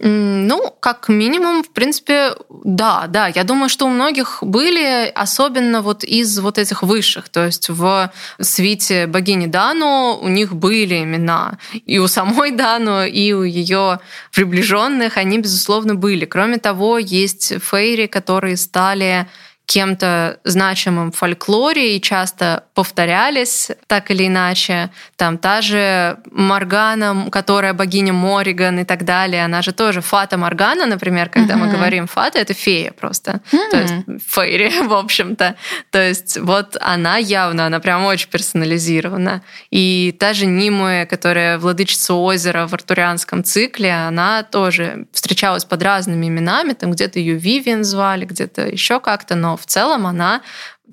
[0.00, 3.26] ну, как минимум, в принципе, да, да.
[3.28, 7.28] Я думаю, что у многих были, особенно вот из вот этих высших.
[7.28, 11.58] То есть в свите богини Дану у них были имена.
[11.86, 13.98] И у самой Дану, и у ее
[14.32, 16.26] приближенных они, безусловно, были.
[16.26, 19.26] Кроме того, есть фейри, которые стали
[19.68, 24.88] кем-то значимым в фольклоре и часто повторялись так или иначе.
[25.16, 30.86] Там та же Моргана, которая богиня Мориган и так далее, она же тоже Фата Моргана,
[30.86, 31.58] например, когда mm-hmm.
[31.58, 33.42] мы говорим Фата, это фея просто.
[33.52, 33.70] Mm-hmm.
[33.70, 33.94] То есть
[34.26, 35.54] фейри, в общем-то.
[35.90, 39.42] То есть вот она явно, она прям очень персонализирована.
[39.70, 46.26] И та же Нимуэ, которая владычица озера в артурианском цикле, она тоже встречалась под разными
[46.26, 50.40] именами, там где-то ее Вивиан звали, где-то еще как-то, но в целом она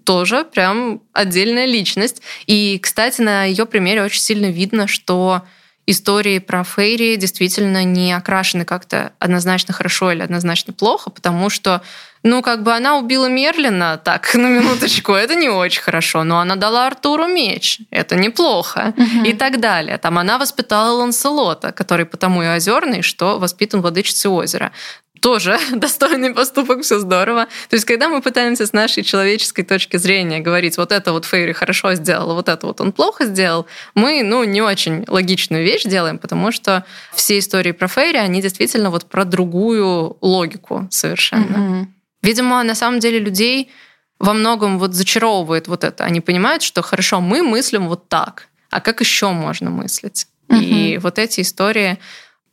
[0.04, 2.22] тоже прям отдельная личность.
[2.48, 5.44] И, кстати, на ее примере очень сильно видно, что
[5.88, 11.82] истории про Фейри действительно не окрашены как-то однозначно хорошо или однозначно плохо, потому что,
[12.24, 16.56] ну, как бы она убила Мерлина, так, на минуточку, это не очень хорошо, но она
[16.56, 19.98] дала Артуру меч, это неплохо, и так далее.
[19.98, 24.72] Там она воспитала Ланселота, который потому и озерный, что воспитан владычицей озера
[25.26, 27.46] тоже достойный поступок, все здорово.
[27.70, 31.52] То есть, когда мы пытаемся с нашей человеческой точки зрения говорить, вот это вот Фейри
[31.52, 36.20] хорошо сделал, вот это вот он плохо сделал, мы, ну, не очень логичную вещь делаем,
[36.20, 36.86] потому что
[37.16, 41.58] все истории про Фейри, они действительно вот про другую логику совершенно.
[41.58, 41.86] Mm-hmm.
[42.22, 43.72] Видимо, на самом деле людей
[44.20, 46.04] во многом вот зачаровывает вот это.
[46.04, 50.28] Они понимают, что хорошо, мы мыслим вот так, а как еще можно мыслить?
[50.50, 50.64] Mm-hmm.
[50.64, 51.98] И вот эти истории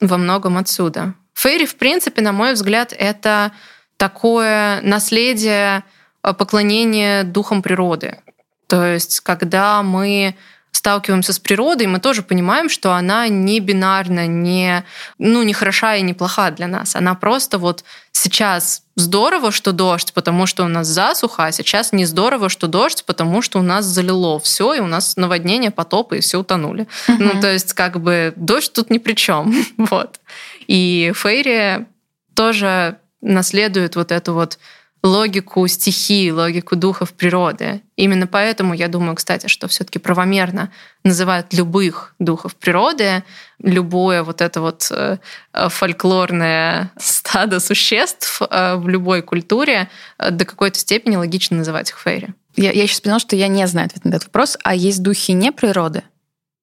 [0.01, 1.13] во многом отсюда.
[1.43, 3.51] Фейри, в принципе, на мой взгляд, это
[3.97, 5.83] такое наследие
[6.23, 8.21] э, поклонения духам природы.
[8.69, 10.37] То есть, когда мы
[10.73, 14.85] сталкиваемся с природой, мы тоже понимаем, что она не бинарна, не,
[15.19, 16.97] ну, не хороша и не плоха для нас.
[16.97, 22.05] Она просто вот сейчас здорово, что дождь, потому что у нас засуха, а сейчас не
[22.05, 26.21] здорово, что дождь, потому что у нас залило все, и у нас наводнение, потопы, и
[26.21, 26.89] все утонули.
[27.07, 27.17] Uh-huh.
[27.19, 29.55] Ну, то есть, как бы, дождь тут ни при чем.
[29.77, 30.21] вот.
[30.67, 31.87] И Фейри
[32.35, 34.59] тоже наследует вот эту вот
[35.03, 37.83] логику стихии, логику духов природы.
[37.97, 40.71] Именно поэтому я думаю, кстати, что все-таки правомерно
[41.03, 43.25] называют любых духов природы,
[43.59, 45.19] любое вот это вот э,
[45.53, 49.89] фольклорное стадо существ э, в любой культуре
[50.19, 52.35] э, до какой-то степени логично называть их фейри.
[52.55, 54.57] Я, я сейчас поняла, что я не знаю ответ на этот вопрос.
[54.63, 56.05] А есть духи не природы?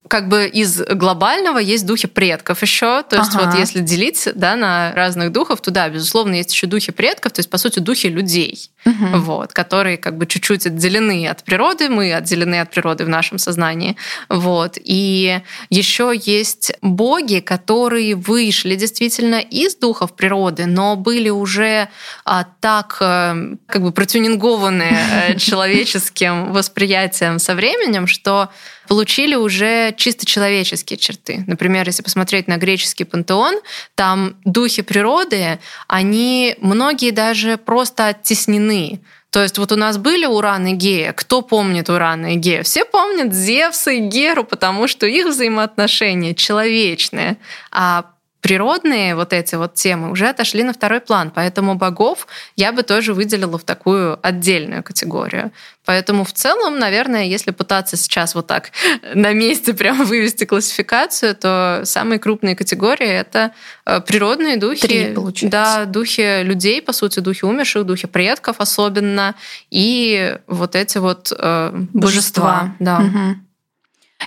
[0.08, 3.04] Как бы из глобального есть духи предков еще.
[3.04, 3.46] То есть ага.
[3.46, 7.40] вот если делить да, на разных духов, то да, безусловно, есть еще духи предков, то
[7.40, 9.20] есть, по сути, духи людей, угу.
[9.20, 13.98] вот, которые как бы чуть-чуть отделены от природы, мы отделены от природы в нашем сознании.
[14.30, 14.78] Вот.
[14.82, 21.90] И еще есть боги, которые вышли действительно из духов природы, но были уже
[22.26, 28.50] а, так э, как бы протюнингованы э, человеческим восприятием со временем, что
[28.90, 31.44] получили уже чисто человеческие черты.
[31.46, 33.60] Например, если посмотреть на греческий пантеон,
[33.94, 39.00] там духи природы, они многие даже просто оттеснены.
[39.30, 41.14] То есть вот у нас были Уран и Гея.
[41.14, 42.64] Кто помнит Урана и Гея?
[42.64, 47.38] Все помнят Зевса и Геру, потому что их взаимоотношения человечные.
[47.72, 48.06] А
[48.42, 53.14] природные вот эти вот темы уже отошли на второй план, поэтому богов я бы тоже
[53.14, 55.52] выделила в такую отдельную категорию.
[55.86, 58.72] Поэтому в целом, наверное, если пытаться сейчас вот так
[59.14, 63.52] на месте прямо вывести классификацию, то самые крупные категории это
[63.86, 65.50] э, природные духи, Три, получается.
[65.50, 69.36] да, духи людей, по сути, духи умерших, духи предков особенно,
[69.70, 72.76] и вот эти вот э, божества, божества.
[72.80, 72.98] да.
[73.00, 73.49] Угу.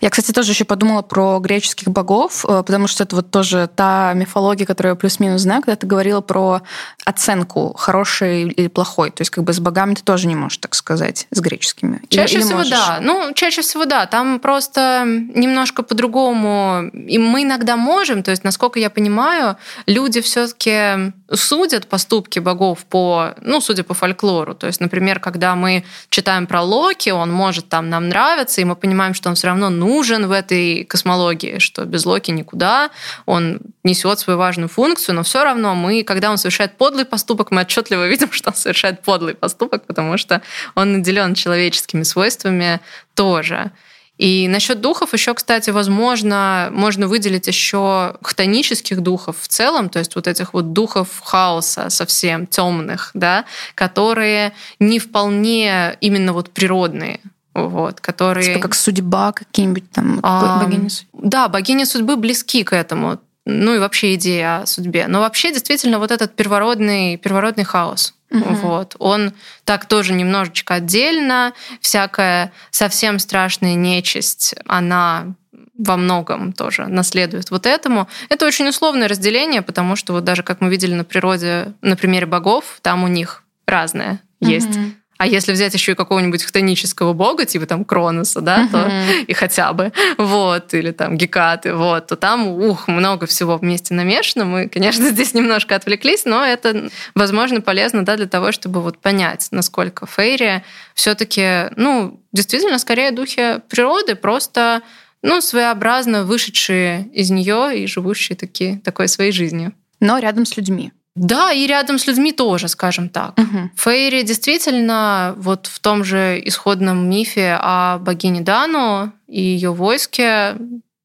[0.03, 4.12] Я, кстати, тоже еще подумала про греческих богов, э, потому что это вот тоже та
[4.15, 6.62] мифология, которую я плюс-минус знаю, когда ты говорила про
[7.05, 9.12] оценку хорошей или плохой.
[9.12, 12.01] То есть как бы с богами ты тоже не можешь так сказать, с греческими.
[12.09, 12.73] Чаще или, всего можешь?
[12.73, 12.99] да.
[13.01, 14.07] Ну, чаще всего да.
[14.07, 16.91] Там просто немножко по-другому.
[16.93, 23.35] И мы иногда можем, то есть, насколько я понимаю, люди все-таки судят поступки богов по,
[23.41, 24.57] ну, судя по фольклору.
[24.57, 28.75] То есть, например, когда мы читаем про Локи, он может там нам нравиться, и мы
[28.75, 32.90] понимаем, что он все равно нужен в этой космологии, что без Локи никуда,
[33.26, 37.61] он несет свою важную функцию, но все равно мы, когда он совершает подлый поступок, мы
[37.61, 40.40] отчетливо видим, что он совершает подлый поступок, потому что
[40.74, 42.81] он наделен человеческими свойствами
[43.14, 43.70] тоже.
[44.18, 50.14] И насчет духов еще, кстати, возможно, можно выделить еще хтонических духов в целом, то есть
[50.14, 57.20] вот этих вот духов хаоса совсем темных, да, которые не вполне именно вот природные
[57.55, 58.47] вот, которые...
[58.47, 61.21] Типа как судьба какие-нибудь там, а, богини судьбы.
[61.23, 63.21] Да, богини судьбы близки к этому.
[63.45, 65.07] Ну и вообще идея о судьбе.
[65.09, 68.15] Но вообще действительно вот этот первородный, первородный хаос.
[68.31, 68.55] Угу.
[68.62, 68.97] Вот.
[68.99, 69.33] Он
[69.65, 71.53] так тоже немножечко отдельно.
[71.81, 75.35] Всякая совсем страшная нечисть, она
[75.77, 78.09] во многом тоже наследует вот этому.
[78.29, 82.27] Это очень условное разделение, потому что вот даже как мы видели на природе, на примере
[82.27, 84.51] богов, там у них разное угу.
[84.51, 84.79] есть
[85.23, 88.91] а если взять еще и какого-нибудь хтонического бога, типа там Кроноса, да, то
[89.29, 94.47] и хотя бы, вот, или там Гекаты, вот, то там, ух, много всего вместе намешано.
[94.47, 99.47] Мы, конечно, здесь немножко отвлеклись, но это, возможно, полезно, да, для того, чтобы вот понять,
[99.53, 100.65] насколько Фейри
[100.97, 104.83] все-таки, ну, действительно, скорее духи природы, просто
[105.23, 109.73] ну, своеобразно вышедшие из нее и живущие такие, такой своей жизнью.
[110.01, 110.91] Но рядом с людьми.
[111.14, 113.38] Да, и рядом с людьми тоже, скажем так.
[113.38, 113.70] Угу.
[113.77, 120.57] Фейри действительно вот в том же исходном мифе о богине Дану и ее войске,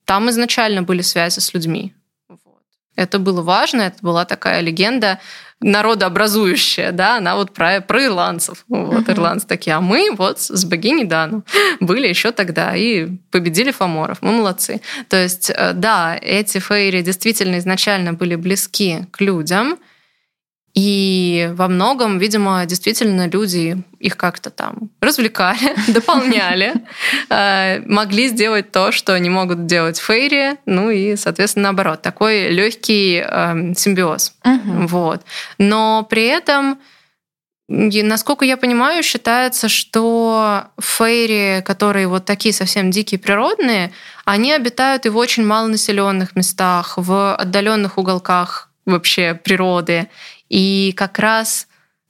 [0.06, 1.94] там изначально были связи с людьми.
[2.96, 5.20] Это было важно, это была такая легенда
[5.60, 8.64] народообразующая, да, она вот про, про ирландцев.
[8.68, 9.14] Вот uh-huh.
[9.14, 11.44] ирландцы такие, а мы вот с богиней Дану
[11.80, 14.20] были еще тогда и победили фаморов.
[14.22, 14.82] Мы молодцы.
[15.10, 19.78] То есть, э, да, эти фейри действительно изначально были близки к людям,
[20.78, 26.76] и во многом, видимо, действительно люди их как-то там развлекали, дополняли,
[27.32, 33.16] э, могли сделать то, что не могут делать фейри, ну и, соответственно, наоборот, такой легкий
[33.16, 34.36] эм, симбиоз.
[34.44, 35.24] Вот.
[35.58, 36.78] Но при этом
[37.68, 43.92] насколько я понимаю, считается, что фейри, которые вот такие совсем дикие природные,
[44.26, 50.08] они обитают и в очень малонаселенных местах, в отдаленных уголках вообще природы.
[50.50, 51.68] И как раз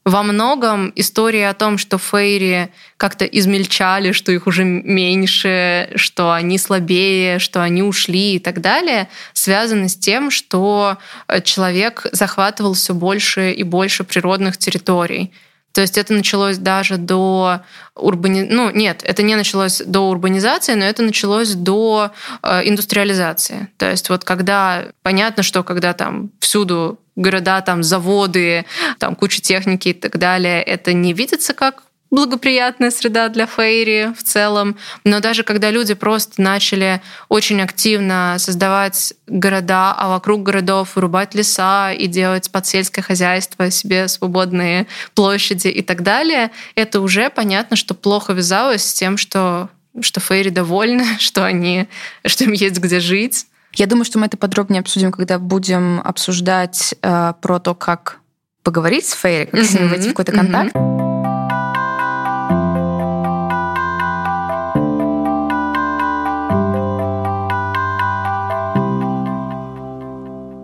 [0.07, 6.57] во многом история о том, что фейри как-то измельчали, что их уже меньше, что они
[6.57, 12.93] слабее, что они ушли и так далее, связаны с тем, что э, человек захватывал все
[12.93, 15.33] больше и больше природных территорий.
[15.73, 17.63] То есть это началось даже до
[17.93, 18.47] урбани...
[18.49, 22.11] Ну, нет, это не началось до урбанизации, но это началось до
[22.41, 23.67] э, индустриализации.
[23.77, 24.85] То есть вот когда...
[25.03, 28.65] Понятно, что когда там всюду города, там заводы,
[28.99, 34.23] там куча техники и так далее, это не видится как благоприятная среда для фейри в
[34.23, 34.77] целом.
[35.03, 41.91] Но даже когда люди просто начали очень активно создавать города, а вокруг городов вырубать леса
[41.91, 47.93] и делать под сельское хозяйство себе свободные площади и так далее, это уже понятно, что
[47.93, 51.87] плохо вязалось с тем, что, что фейри довольны, что, они,
[52.25, 53.47] что им есть где жить.
[53.77, 58.21] Я думаю, что мы это подробнее обсудим, когда будем обсуждать э, про то, как
[58.63, 59.63] поговорить с Фейри, как mm-hmm.
[59.63, 60.75] с ними войти в какой-то контакт.
[60.75, 60.97] Mm-hmm.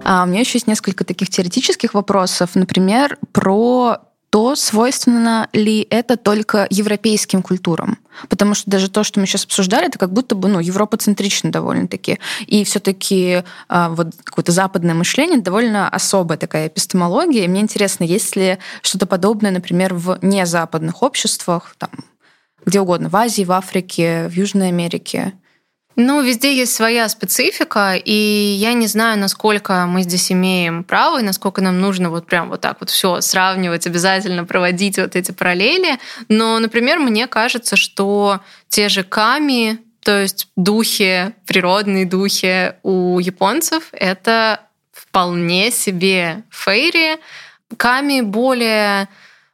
[0.05, 3.99] А у меня еще есть несколько таких теоретических вопросов, например, про
[4.33, 7.99] то, свойственно ли это только европейским культурам.
[8.29, 12.17] Потому что даже то, что мы сейчас обсуждали, это как будто бы ну, европоцентрично довольно-таки.
[12.47, 17.45] И все-таки а, вот какое-то западное мышление довольно особая такая эпистемология.
[17.45, 21.91] И мне интересно, есть ли что-то подобное, например, в незападных обществах, там,
[22.65, 25.33] где угодно, в Азии, в Африке, в Южной Америке?
[25.95, 31.23] Ну, везде есть своя специфика, и я не знаю, насколько мы здесь имеем право, и
[31.23, 35.99] насколько нам нужно вот прям вот так вот все сравнивать, обязательно проводить вот эти параллели.
[36.29, 43.89] Но, например, мне кажется, что те же ками, то есть духи, природные духи у японцев,
[43.91, 47.19] это вполне себе фейри.
[47.77, 49.09] Ками более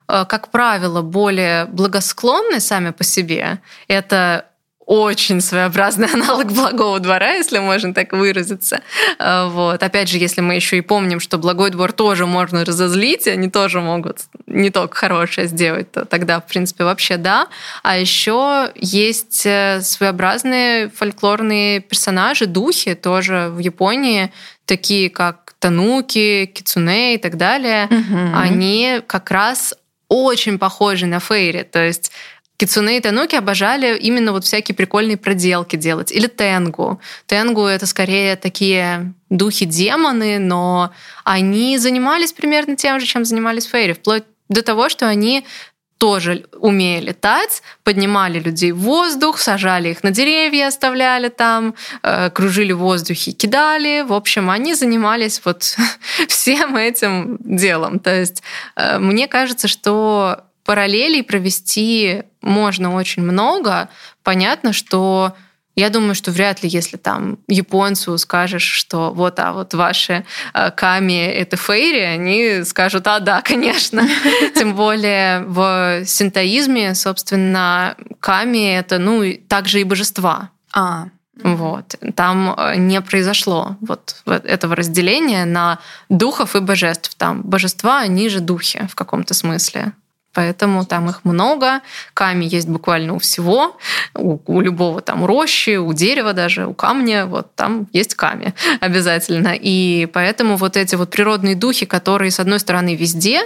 [0.08, 3.60] э, как правило, более благосклонны сами по себе.
[3.90, 4.46] Это
[4.90, 8.82] очень своеобразный аналог благого двора, если можно так выразиться.
[9.20, 9.84] А, вот.
[9.84, 13.82] Опять же, если мы еще и помним, что благой двор тоже можно разозлить, они тоже
[13.82, 17.50] могут не только хорошее сделать, то тогда, в принципе, вообще да.
[17.84, 24.34] А еще есть э, своеобразные фольклорные персонажи, духи тоже в Японии,
[24.66, 27.86] такие как Тануки, Кицуне и так далее.
[27.86, 28.32] Угу.
[28.34, 29.76] Они как раз
[30.08, 31.62] очень похожи на Фейри.
[31.62, 32.12] То есть
[32.60, 36.12] Кицуне и Тануки обожали именно вот всякие прикольные проделки делать.
[36.12, 37.00] Или тенгу.
[37.26, 40.92] Тенгу— это скорее такие духи-демоны, но
[41.24, 45.46] они занимались примерно тем же, чем занимались фейри, вплоть до того, что они
[46.00, 52.74] тоже умели летать, поднимали людей в воздух, сажали их на деревья, оставляли там, э, кружили
[52.74, 54.02] в воздухе, кидали.
[54.02, 55.64] В общем, они занимались вот
[56.28, 58.00] всем этим делом.
[58.00, 58.44] То есть
[58.76, 63.90] э, мне кажется, что параллелей провести можно очень много.
[64.22, 65.34] Понятно, что
[65.76, 70.70] я думаю, что вряд ли, если там японцу скажешь, что вот, а вот ваши э,
[70.70, 74.08] ками— это фейри, они скажут, а да, конечно.
[74.56, 80.52] Тем более в синтоизме, собственно, ками— это, ну, также и божества.
[80.72, 81.08] А,
[81.42, 81.96] вот.
[82.14, 87.16] Там э, не произошло вот этого разделения на духов и божеств.
[87.16, 89.94] Там божества, они же духи в каком-то смысле.
[90.34, 91.82] Поэтому там их много.
[92.14, 93.78] Ками есть буквально у всего.
[94.14, 97.26] У, у любого там рощи, у дерева даже, у камня.
[97.26, 99.54] Вот там есть ками обязательно.
[99.60, 103.42] И поэтому вот эти вот природные духи, которые, с одной стороны, везде,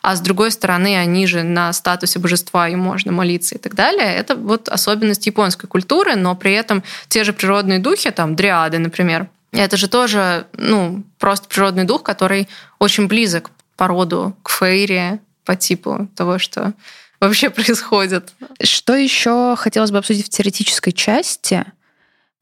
[0.00, 4.14] а с другой стороны, они же на статусе божества, и можно молиться и так далее.
[4.14, 9.28] Это вот особенность японской культуры, но при этом те же природные духи, там, дриады, например,
[9.52, 15.56] это же тоже, ну, просто природный дух, который очень близок по роду к фейре, по
[15.56, 16.74] типу того, что
[17.20, 18.34] вообще происходит.
[18.62, 21.64] Что еще хотелось бы обсудить в теоретической части?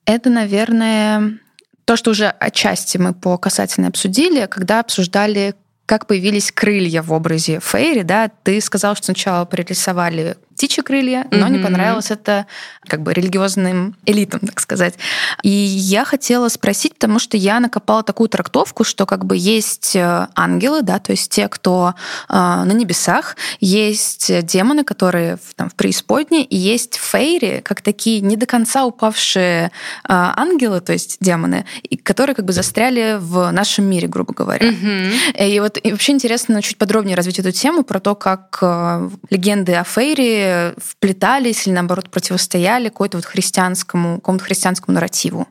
[0.07, 1.39] Это, наверное,
[1.85, 5.55] то, что уже отчасти мы по касательной обсудили, когда обсуждали
[5.87, 11.47] как появились крылья в образе Фейри, да, ты сказал, что сначала пририсовали птичьи крылья, но
[11.47, 11.51] mm-hmm.
[11.51, 12.47] не понравилось это
[12.87, 14.95] как бы религиозным элитам, так сказать.
[15.43, 20.29] И я хотела спросить, потому что я накопала такую трактовку, что как бы есть э,
[20.35, 21.95] ангелы, да, то есть те, кто
[22.29, 28.21] э, на небесах, есть демоны, которые в, там, в преисподней, и есть фейри, как такие
[28.21, 29.69] не до конца упавшие э,
[30.09, 31.67] ангелы, то есть демоны,
[32.03, 34.71] которые как бы застряли в нашем мире, грубо говоря.
[34.71, 35.49] Mm-hmm.
[35.49, 39.75] И вот и вообще интересно чуть подробнее развить эту тему про то, как э, легенды
[39.75, 40.46] о фейри
[40.79, 45.47] вплетались или, наоборот, противостояли какой-то вот христианскому, какому-то христианскому нарративу?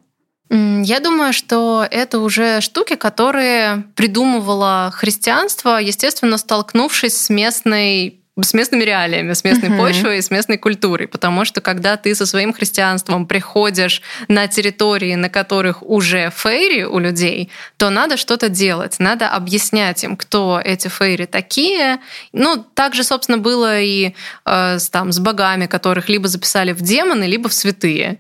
[0.50, 8.83] Я думаю, что это уже штуки, которые придумывало христианство, естественно, столкнувшись с местной с местными
[8.83, 9.77] реалиями, с местной uh-huh.
[9.77, 11.07] почвой и с местной культурой.
[11.07, 16.99] Потому что когда ты со своим христианством приходишь на территории, на которых уже фейри у
[16.99, 18.97] людей, то надо что-то делать.
[18.99, 21.99] Надо объяснять им, кто эти фейри такие.
[22.33, 24.13] Ну, также, собственно, было и
[24.45, 28.19] э, с, там, с богами, которых либо записали в демоны, либо в святые.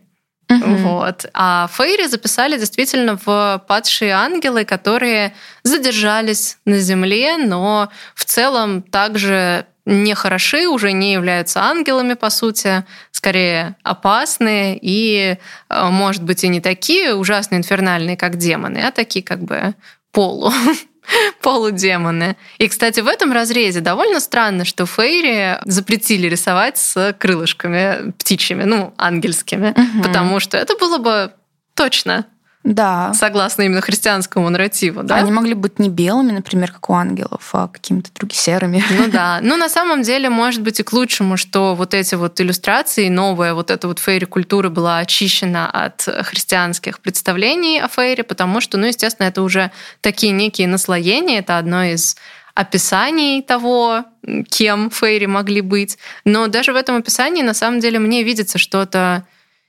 [0.49, 0.75] Угу.
[0.75, 1.25] Вот.
[1.33, 9.65] А Фейри записали действительно в падшие ангелы, которые задержались на Земле, но в целом также
[9.85, 15.37] не хороши, уже не являются ангелами, по сути, скорее опасные и,
[15.69, 19.75] э, может быть, и не такие ужасно инфернальные, как демоны, а такие как бы
[20.11, 20.51] полу.
[21.41, 22.35] полудемоны.
[22.57, 28.93] И, кстати, в этом разрезе довольно странно, что Фейри запретили рисовать с крылышками птичьими, ну,
[28.97, 30.03] ангельскими, угу.
[30.03, 31.31] потому что это было бы
[31.75, 32.25] точно
[32.65, 33.13] да.
[33.13, 35.17] Согласно именно христианскому нарративу, да?
[35.17, 38.83] Они могли быть не белыми, например, как у ангелов, а какими-то другими серыми.
[38.89, 39.39] Ну да.
[39.45, 43.53] Ну, на самом деле, может быть и к лучшему, что вот эти вот иллюстрации, новая
[43.53, 49.27] вот эта вот фейри-культура была очищена от христианских представлений о фейре, потому что, ну, естественно,
[49.27, 49.69] это уже
[50.01, 52.15] такие некие наслоения, это одно из
[52.55, 54.05] описаний того,
[54.49, 55.99] кем фейри могли быть.
[56.23, 59.27] Но даже в этом описании, на самом деле, мне видится что-то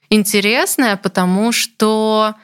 [0.08, 2.34] интересное, потому что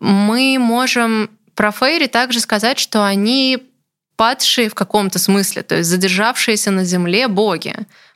[0.00, 3.62] мы можем про Фейри также сказать, что они
[4.16, 7.74] падшие в каком-то смысле, то есть задержавшиеся на земле боги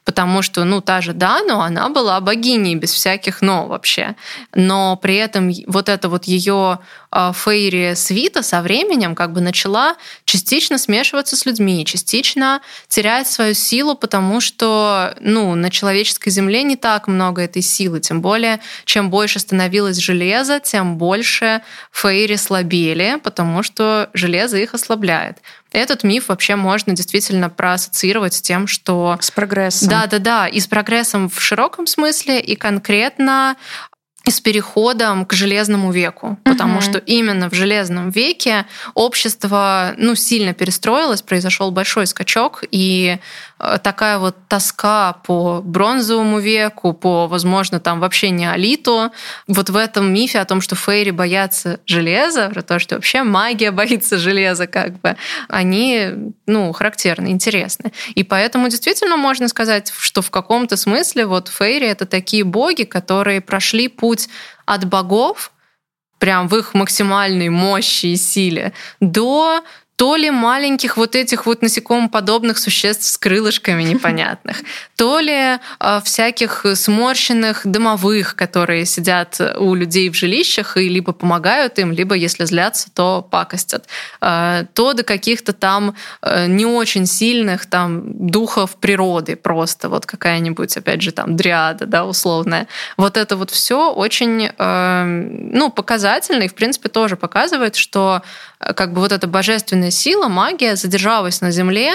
[0.09, 4.15] потому что, ну, та же Дану, она была богиней без всяких «но» вообще.
[4.55, 6.79] Но при этом вот эта вот ее
[7.11, 13.53] а, фейри свита со временем как бы начала частично смешиваться с людьми, частично терять свою
[13.53, 19.11] силу, потому что, ну, на человеческой земле не так много этой силы, тем более, чем
[19.11, 21.61] больше становилось железо, тем больше
[21.93, 25.37] фейри слабели, потому что железо их ослабляет.
[25.71, 29.19] Этот миф вообще можно действительно проассоциировать с тем, что...
[29.21, 29.89] С прогрессом.
[30.03, 33.57] Да-да-да, и с прогрессом в широком смысле, и конкретно
[34.31, 36.83] с переходом к железному веку, потому угу.
[36.83, 43.19] что именно в железном веке общество ну, сильно перестроилось, произошел большой скачок, и
[43.59, 49.11] такая вот тоска по бронзовому веку, по, возможно, там вообще неолиту.
[49.47, 53.71] Вот в этом мифе о том, что фейри боятся железа, про то, что вообще магия
[53.73, 55.17] боится железа, как бы,
[55.49, 56.09] они,
[56.47, 57.93] ну, характерны, интересны.
[58.15, 63.41] И поэтому действительно можно сказать, что в каком-то смысле вот фейри— это такие боги, которые
[63.41, 64.29] прошли путь
[64.67, 65.53] от богов,
[66.19, 69.63] прям в их максимальной мощи и силе, до
[69.99, 74.59] то ли маленьких вот этих вот насекомоподобных существ с крылышками непонятных,
[74.95, 81.81] то ли э, всяких сморщенных домовых, которые сидят у людей в жилищах и либо помогают
[81.81, 83.89] им, либо, если злятся, то пакостят,
[84.21, 90.77] э, то до каких-то там э, не очень сильных там духов природы просто, вот какая-нибудь,
[90.77, 92.69] опять же, там дриада, да, условная.
[92.97, 98.23] Вот это вот все очень, э, ну, показательно и, в принципе, тоже показывает, что
[98.59, 101.95] как бы вот эта божественная божественная сила, магия задержалась на Земле,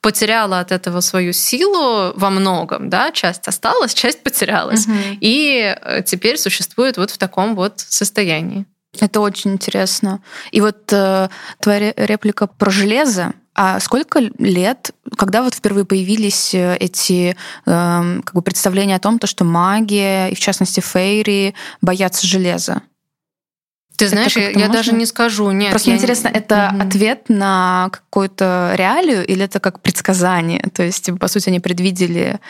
[0.00, 4.96] потеряла от этого свою силу во многом, да, часть осталась, часть потерялась, угу.
[5.20, 8.64] и э, теперь существует вот в таком вот состоянии.
[8.98, 10.20] Это очень интересно.
[10.50, 11.28] И вот э,
[11.60, 13.34] твоя реплика про железо.
[13.54, 17.36] А сколько лет, когда вот впервые появились э, эти
[17.66, 22.82] э, как бы представления о том, то, что магия и в частности фейри боятся железа?
[24.00, 25.50] Ты знаешь, я, я даже не скажу.
[25.50, 26.34] Нет, Просто интересно, не...
[26.34, 26.82] это угу.
[26.82, 30.62] ответ на какую-то реалию или это как предсказание?
[30.72, 32.40] То есть, по сути, они предвидели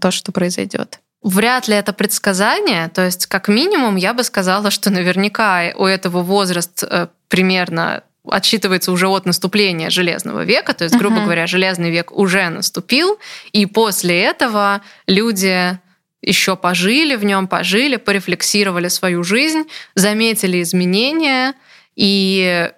[0.00, 1.00] то, что произойдет.
[1.22, 2.88] Вряд ли это предсказание.
[2.90, 8.92] То есть, как минимум, я бы сказала, что наверняка у этого возраст э, примерно отсчитывается
[8.92, 11.24] уже от наступления Железного века, то есть, грубо uh-huh.
[11.24, 13.18] говоря, Железный век уже наступил,
[13.52, 15.78] и после этого люди
[16.22, 19.64] еще пожили в нем, пожили, порефлексировали свою жизнь,
[19.94, 21.54] заметили изменения,
[21.96, 22.70] и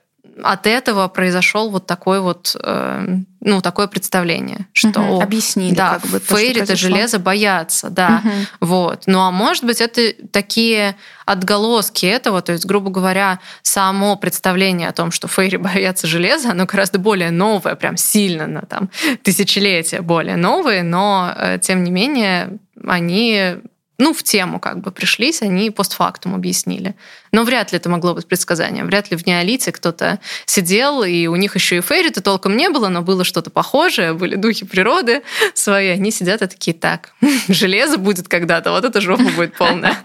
[0.42, 3.06] от этого произошел вот такой вот, э,
[3.40, 5.00] ну, такое представление, что...
[5.00, 8.32] Угу, объяснили, да, как бы, фейри-то железо боятся, да, угу.
[8.60, 9.02] вот.
[9.06, 14.92] Ну, а может быть, это такие отголоски этого, то есть, грубо говоря, само представление о
[14.92, 18.90] том, что фейри боятся железа, оно гораздо более новое, прям сильно на там
[19.22, 23.56] тысячелетия более новые, но, э, тем не менее, они
[24.00, 26.96] ну, в тему как бы пришлись, они постфактум объяснили.
[27.32, 28.86] Но вряд ли это могло быть предсказанием.
[28.86, 32.88] Вряд ли в неолите кто-то сидел, и у них еще и фейри-то толком не было,
[32.88, 35.22] но было что-то похожее, были духи природы
[35.54, 35.88] свои.
[35.88, 37.12] Они сидят и такие, так,
[37.48, 39.96] железо будет когда-то, вот это жопа будет полная.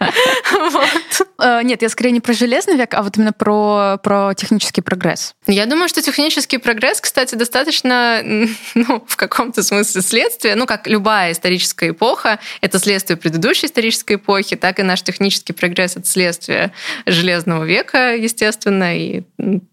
[1.38, 5.36] Э, нет, я скорее не про железный век, а вот именно про, про технический прогресс.
[5.48, 8.22] Я думаю, что технический прогресс, кстати, достаточно,
[8.74, 13.85] ну, в каком-то смысле следствие, ну, как любая историческая эпоха, это следствие предыдущей исторической
[14.16, 16.72] эпохи, так и наш технический прогресс— это следствие
[17.06, 19.24] Железного века, естественно, и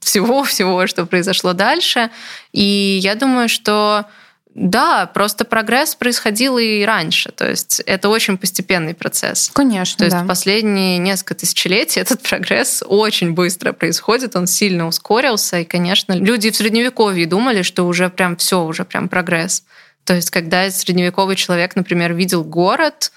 [0.00, 2.10] всего-всего, что произошло дальше.
[2.52, 4.06] И я думаю, что
[4.54, 7.32] Да, просто прогресс происходил и раньше.
[7.32, 9.50] То есть это очень постепенный процесс.
[9.54, 9.98] Конечно.
[9.98, 10.24] То есть да.
[10.24, 15.60] последние несколько тысячелетий этот прогресс очень быстро происходит, он сильно ускорился.
[15.60, 19.64] И, конечно, люди в средневековье думали, что уже прям все, уже прям прогресс.
[20.04, 23.12] То есть, когда средневековый человек, например, видел город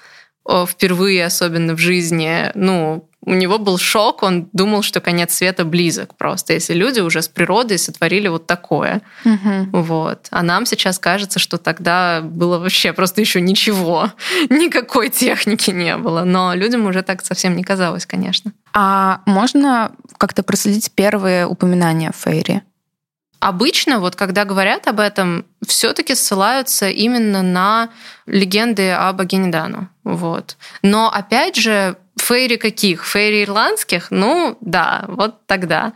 [0.48, 6.16] впервые, особенно в жизни, ну, у него был шок, он думал, что конец света близок
[6.16, 9.02] просто, если люди уже с природой сотворили вот такое.
[9.26, 9.82] Угу.
[9.82, 10.28] Вот.
[10.30, 14.12] А нам сейчас кажется, что тогда было вообще просто еще ничего,
[14.50, 16.24] никакой техники не было.
[16.24, 18.54] Но людям уже так совсем не казалось, конечно.
[18.74, 22.62] А можно как-то проследить первые упоминания Фейри?
[23.46, 27.90] Обычно, вот когда говорят об этом, все-таки ссылаются именно на
[28.26, 29.88] легенды об Агенедану.
[30.04, 30.58] Вот.
[30.82, 33.06] Но опять же, Фейри каких?
[33.06, 34.08] Фейри ирландских?
[34.10, 35.94] Ну, да, вот тогда.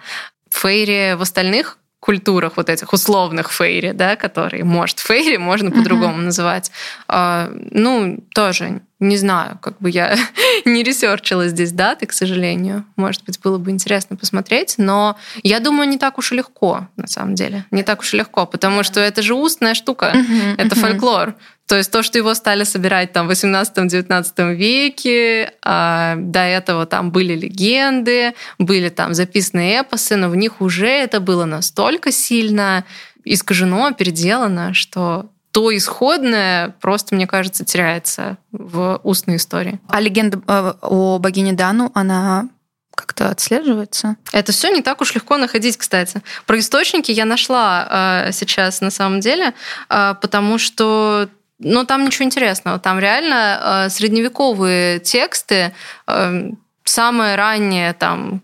[0.52, 1.79] Фейри в остальных
[2.10, 6.26] культурах вот этих условных фейри, да, которые, может, фейри можно по-другому uh-huh.
[6.26, 6.72] называть.
[7.07, 10.18] А, ну, тоже не знаю, как бы я
[10.66, 12.84] не ресерчила здесь даты, к сожалению.
[12.95, 17.07] Может быть, было бы интересно посмотреть, но я думаю, не так уж и легко, на
[17.07, 17.64] самом деле.
[17.70, 20.80] Не так уж и легко, потому что это же устная штука, uh-huh, это uh-huh.
[20.80, 21.36] фольклор.
[21.70, 27.11] То есть то, что его стали собирать там в 18-19 веке, а до этого там
[27.11, 32.86] были легенды, были там записаны эпосы, но в них уже это было настолько сильно
[33.24, 39.80] искажено, переделано, что то исходное просто, мне кажется, теряется в устной истории.
[39.89, 42.49] А легенда э, о богине Дану, она
[42.95, 44.15] как-то отслеживается?
[44.32, 46.24] Это все не так уж легко находить, кстати.
[46.47, 49.53] Про источники я нашла э, сейчас на самом деле,
[49.89, 51.30] э, потому что
[51.60, 52.80] но там ничего интересного.
[52.80, 55.74] Там реально э, средневековые тексты,
[56.07, 56.49] э,
[56.84, 58.41] самое раннее, там,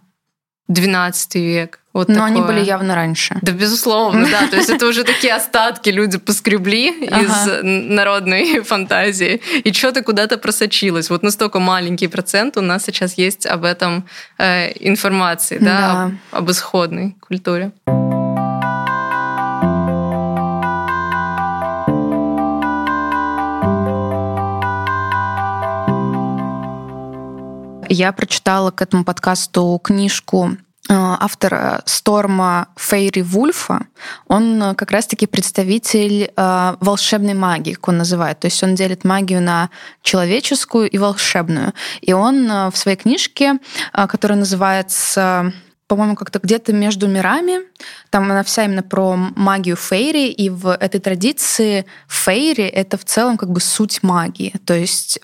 [0.68, 1.80] 12 век.
[1.94, 2.28] Вот Но такое.
[2.28, 3.38] они были явно раньше.
[3.42, 4.48] Да, безусловно, да.
[4.48, 9.42] То есть это уже такие остатки люди поскребли из народной фантазии.
[9.64, 11.10] И что-то куда-то просочилось.
[11.10, 14.06] Вот настолько маленький процент у нас сейчас есть об этом
[14.38, 17.72] э, информации, да, об исходной культуре.
[27.90, 33.86] Я прочитала к этому подкасту книжку э, автора Сторма Фейри Вульфа,
[34.28, 38.40] он э, как раз-таки представитель э, волшебной магии, как он называет.
[38.40, 39.70] То есть он делит магию на
[40.02, 41.74] человеческую и волшебную.
[42.02, 43.60] И он в своей книжке,
[43.94, 45.54] которая называется
[45.88, 47.60] по-моему, как-то где-то между мирами.
[48.10, 53.38] Там она вся именно про магию фейри, и в этой традиции фейри— это в целом
[53.38, 54.56] как бы суть магии.
[54.66, 55.20] То есть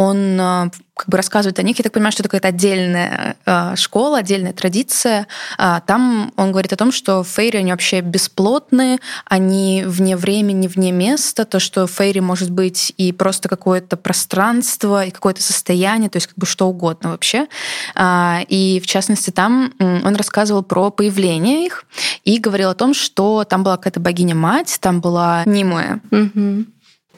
[0.00, 1.78] он э, как бы рассказывает о них.
[1.78, 5.26] Я так понимаю, что это какая-то отдельная э, школа, отдельная традиция.
[5.58, 10.90] А, там он говорит о том, что фейри, они вообще бесплотны, они вне времени, вне
[10.90, 11.44] места.
[11.44, 16.38] То, что фейри может быть и просто какое-то пространство, и какое-то состояние, то есть как
[16.38, 17.46] бы что угодно вообще.
[17.94, 21.84] А, и в частности там он рассказывал про появление их
[22.24, 25.98] и говорил о том, что там была какая-то богиня-мать, там была Нимуэ.
[26.10, 26.66] Mm-hmm.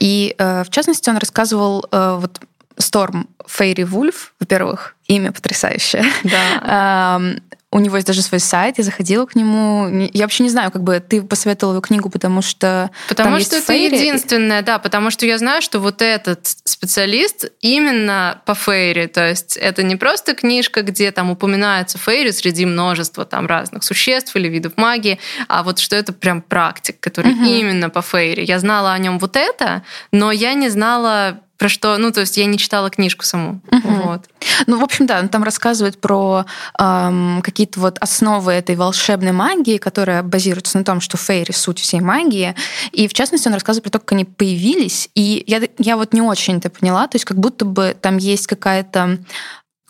[0.00, 2.40] И э, в частности он рассказывал вот
[2.82, 6.04] Storm Фейри Вульф, во-первых, имя потрясающее.
[6.24, 7.20] Да.
[7.74, 9.88] У него есть даже свой сайт, я заходила к нему.
[10.12, 13.72] Я вообще не знаю, как бы ты посоветовала его книгу, потому что Потому что это
[13.72, 13.96] фейри.
[13.96, 19.56] единственное, да, потому что я знаю, что вот этот специалист именно по фейри, то есть
[19.56, 24.74] это не просто книжка, где там упоминаются фейри среди множества там разных существ или видов
[24.76, 25.18] магии,
[25.48, 27.44] а вот что это прям практик, который угу.
[27.44, 28.44] именно по фейри.
[28.44, 32.36] Я знала о нем вот это, но я не знала про что, ну, то есть
[32.38, 33.60] я не читала книжку саму.
[33.70, 33.88] Угу.
[34.04, 34.22] Вот.
[34.66, 36.44] Ну, в общем, да, он там рассказывает про
[36.76, 42.00] эм, какие-то вот основы этой волшебной магии, которая базируется на том, что фейри— суть всей
[42.00, 42.56] магии.
[42.90, 45.08] И, в частности, он рассказывает про то, как они появились.
[45.14, 48.48] И я, я вот не очень это поняла, то есть как будто бы там есть
[48.48, 49.18] какая-то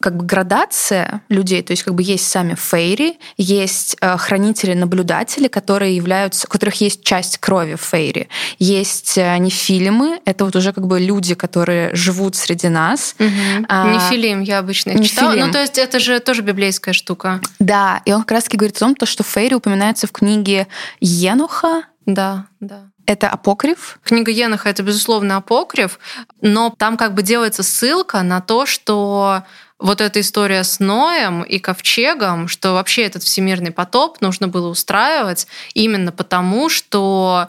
[0.03, 5.97] как бы градация людей, то есть как бы есть сами фейри, есть э, хранители-наблюдатели, которые
[5.97, 8.29] являются, у которых есть часть крови фейри,
[8.59, 13.15] есть э, нефилимы, это вот уже как бы люди, которые живут среди нас.
[13.19, 13.67] Угу.
[13.69, 15.11] А, Нефилим я обычно их нефилим.
[15.11, 17.41] читала, ну то есть это же тоже библейская штука.
[17.59, 20.67] Да, и он как раз таки говорит о том, что фейри упоминается в книге
[21.01, 21.85] Енуха.
[22.05, 22.89] Да, да.
[23.07, 23.99] Это апокриф?
[24.05, 25.99] Книга Еноха— это, безусловно, апокриф,
[26.41, 29.43] но там как бы делается ссылка на то, что
[29.83, 35.49] вот эта история с Ноем и Ковчегом, что вообще этот всемирный потоп нужно было устраивать
[35.75, 37.49] именно потому, что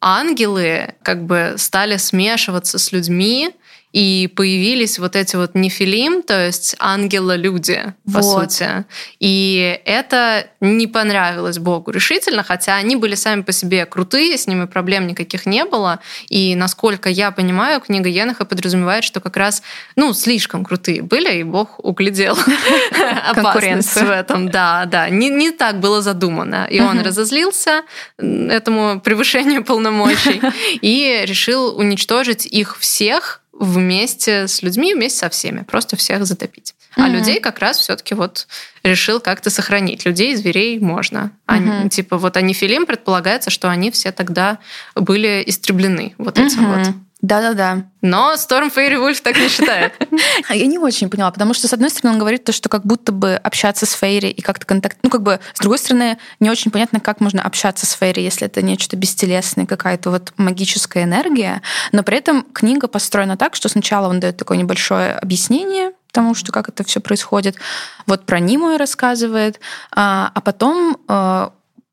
[0.00, 3.50] ангелы как бы стали смешиваться с людьми,
[3.92, 8.52] и появились вот эти вот нефилим, то есть ангела-люди, по вот.
[8.52, 8.84] сути.
[9.20, 14.64] И это не понравилось Богу решительно, хотя они были сами по себе крутые, с ними
[14.64, 16.00] проблем никаких не было.
[16.28, 19.62] И насколько я понимаю, книга Еноха подразумевает, что как раз,
[19.94, 22.38] ну, слишком крутые были, и Бог углядел
[23.28, 24.48] опасность в этом.
[24.48, 25.10] Да, да.
[25.10, 26.66] Не, не так было задумано.
[26.70, 27.82] И он разозлился
[28.18, 30.40] этому превышению полномочий
[30.80, 36.74] и решил уничтожить их всех вместе с людьми, вместе со всеми, просто всех затопить.
[36.96, 38.46] А mm людей как раз все-таки вот
[38.82, 40.04] решил как-то сохранить.
[40.04, 41.30] Людей, зверей можно.
[41.46, 44.58] Они, mm Типа вот они филим предполагается, что они все тогда
[44.94, 46.94] были истреблены вот этим mm вот.
[47.22, 47.84] Да-да-да.
[48.00, 49.92] Но Storm Fairy Wolf так не считает.
[50.50, 53.12] Я не очень поняла, потому что, с одной стороны, он говорит то, что как будто
[53.12, 54.98] бы общаться с Фейри и как-то контакт...
[55.04, 58.48] Ну, как бы, с другой стороны, не очень понятно, как можно общаться с Фейри, если
[58.48, 61.62] это нечто бестелесное, какая-то вот магическая энергия.
[61.92, 66.50] Но при этом книга построена так, что сначала он дает такое небольшое объяснение, тому, что
[66.50, 67.54] как это все происходит.
[68.06, 69.60] Вот про Ниму рассказывает,
[69.92, 71.50] а, а потом э,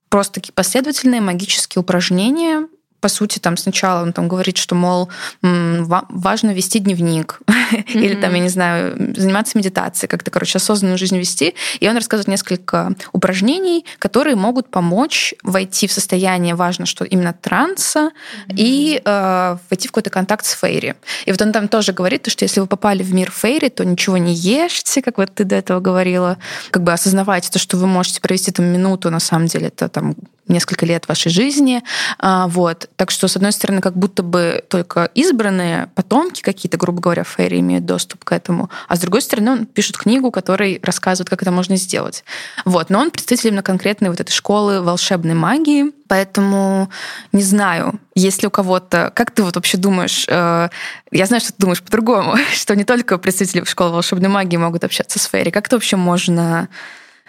[0.10, 2.68] просто такие последовательные магические упражнения,
[3.02, 5.10] по сути, там сначала он там говорит, что, мол,
[5.42, 7.92] важно вести дневник, mm-hmm.
[7.94, 11.56] или там, я не знаю, заниматься медитацией, как-то, короче, осознанную жизнь вести.
[11.80, 18.00] И он рассказывает несколько упражнений, которые могут помочь войти в состояние, важно, что именно транса,
[18.00, 18.56] mm-hmm.
[18.56, 20.96] и э, войти в какой-то контакт с Фейри.
[21.26, 24.18] И вот он там тоже говорит, что если вы попали в мир Фейри, то ничего
[24.18, 26.38] не ешьте, как вот ты до этого говорила,
[26.72, 30.16] как бы осознавайте то, что вы можете провести там минуту, на самом деле это там
[30.50, 31.84] несколько лет вашей жизни.
[32.18, 32.90] А, вот.
[32.96, 37.60] Так что, с одной стороны, как будто бы только избранные потомки какие-то, грубо говоря, Фейри
[37.60, 41.52] имеют доступ к этому, а с другой стороны, он пишет книгу, которой рассказывает, как это
[41.52, 42.24] можно сделать.
[42.66, 42.90] Вот.
[42.90, 46.90] Но он представитель именно конкретной вот этой школы волшебной магии, Поэтому
[47.32, 49.12] не знаю, если у кого-то...
[49.16, 50.26] Как ты вот вообще думаешь?
[50.28, 50.70] Э,
[51.12, 55.20] я знаю, что ты думаешь по-другому, что не только представители школы волшебной магии могут общаться
[55.20, 55.52] с Фейри.
[55.52, 56.68] Как это вообще можно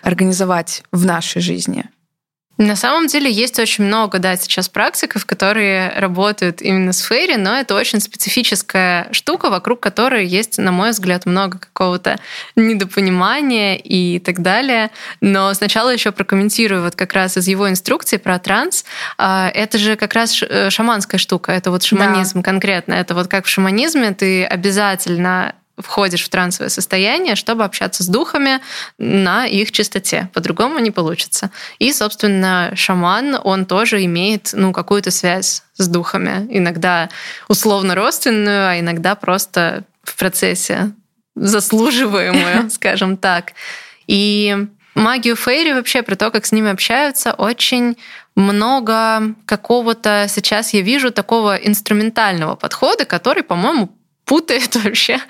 [0.02, 1.84] организовать в нашей жизни?
[2.60, 7.56] На самом деле есть очень много, да, сейчас практиков, которые работают именно с фейри, но
[7.56, 12.20] это очень специфическая штука, вокруг которой есть, на мой взгляд, много какого-то
[12.56, 14.90] недопонимания и так далее.
[15.22, 18.84] Но сначала еще прокомментирую вот как раз из его инструкции про транс.
[19.16, 22.42] А, это же как раз э, шаманская штука, это вот шаманизм да.
[22.42, 22.92] конкретно.
[22.92, 28.60] Это вот как в шаманизме ты обязательно входишь в трансовое состояние, чтобы общаться с духами
[28.98, 30.28] на их чистоте.
[30.32, 31.50] По-другому не получится.
[31.78, 36.46] И, собственно, шаман, он тоже имеет ну, какую-то связь с духами.
[36.50, 37.08] Иногда
[37.48, 40.92] условно родственную, а иногда просто в процессе
[41.34, 43.52] заслуживаемую, скажем так.
[44.06, 44.56] И
[44.94, 47.96] магию Фейри вообще, про то, как с ними общаются, очень
[48.34, 53.90] много какого-то сейчас я вижу такого инструментального подхода, который, по-моему,
[54.30, 55.20] путает вообще,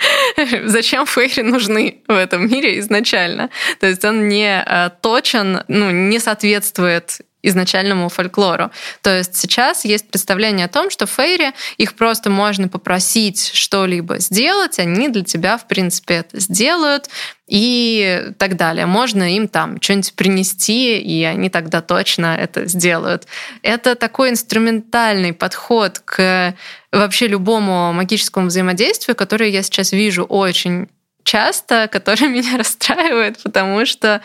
[0.65, 3.49] зачем фейри нужны в этом мире изначально.
[3.81, 8.71] То есть он не э, точен, ну, не соответствует изначальному фольклору.
[9.03, 14.79] То есть сейчас есть представление о том, что фейри, их просто можно попросить что-либо сделать,
[14.79, 17.09] они для тебя, в принципе, это сделают
[17.47, 18.87] и так далее.
[18.87, 23.27] Можно им там что-нибудь принести, и они тогда точно это сделают.
[23.63, 26.55] Это такой инструментальный подход к
[26.93, 30.89] вообще любому магическому взаимодействию, который я сейчас вижу очень
[31.25, 34.23] часто, который меня расстраивает, потому что,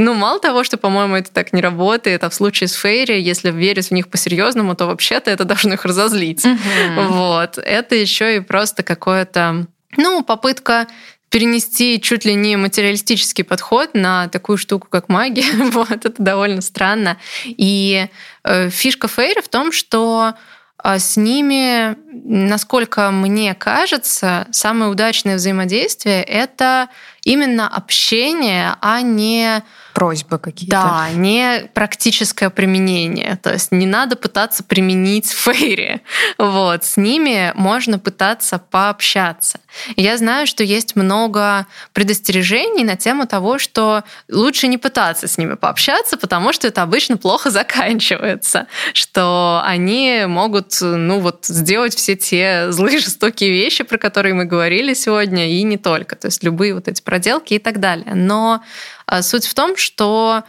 [0.00, 3.50] ну, мало того, что, по-моему, это так не работает, а в случае с Фейри, если
[3.50, 6.44] верить в них по-серьезному, то вообще-то это должно их разозлить.
[6.44, 7.06] Mm-hmm.
[7.08, 7.58] Вот.
[7.58, 10.86] Это еще и просто какое-то, ну, попытка
[11.30, 15.52] перенести чуть ли не материалистический подход на такую штуку, как магия.
[15.72, 17.18] вот, это довольно странно.
[17.44, 18.06] И
[18.44, 20.34] э, фишка Фейри в том, что
[20.80, 26.88] а с ними, насколько мне кажется, самое удачное взаимодействие— это
[27.24, 29.64] именно общение, а не
[29.98, 30.76] просьбы какие-то.
[30.76, 33.36] Да, не практическое применение.
[33.42, 36.02] То есть не надо пытаться применить фейри.
[36.38, 36.84] Вот.
[36.84, 39.58] С ними можно пытаться пообщаться.
[39.96, 45.54] Я знаю, что есть много предостережений на тему того, что лучше не пытаться с ними
[45.54, 52.70] пообщаться, потому что это обычно плохо заканчивается, что они могут ну, вот, сделать все те
[52.70, 56.16] злые, жестокие вещи, про которые мы говорили сегодня, и не только.
[56.16, 58.14] То есть любые вот эти проделки и так далее.
[58.14, 58.62] Но
[59.06, 60.44] а, суть в том, что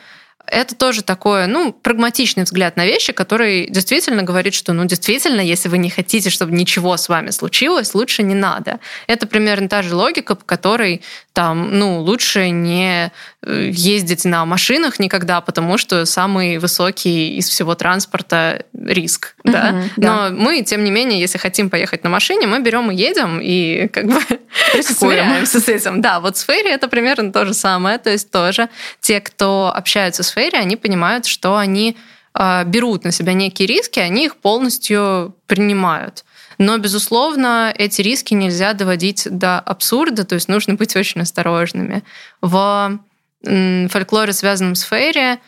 [0.51, 5.69] это тоже такое, ну, прагматичный взгляд на вещи, который действительно говорит, что, ну, действительно, если
[5.69, 8.79] вы не хотите, чтобы ничего с вами случилось, лучше не надо.
[9.07, 11.01] Это примерно та же логика, по которой
[11.33, 13.11] там, ну, лучше не
[13.43, 19.83] э, ездить на машинах никогда, потому что самый высокий из всего транспорта риск, угу, да?
[19.95, 20.29] да.
[20.29, 23.87] Но мы, тем не менее, если хотим поехать на машине, мы берем и едем, и
[23.87, 24.21] как бы
[24.81, 26.01] сверяемся с этим.
[26.01, 28.69] Да, вот с фейри это примерно то же самое, то есть тоже
[28.99, 31.95] те, кто общаются с фейри, они понимают, что они
[32.33, 36.23] а, берут на себя некие риски, они их полностью принимают.
[36.59, 42.03] Но, безусловно, эти риски нельзя доводить до абсурда, то есть нужно быть очень осторожными.
[42.41, 42.99] В
[43.41, 45.39] фольклоре, связанном с фейри,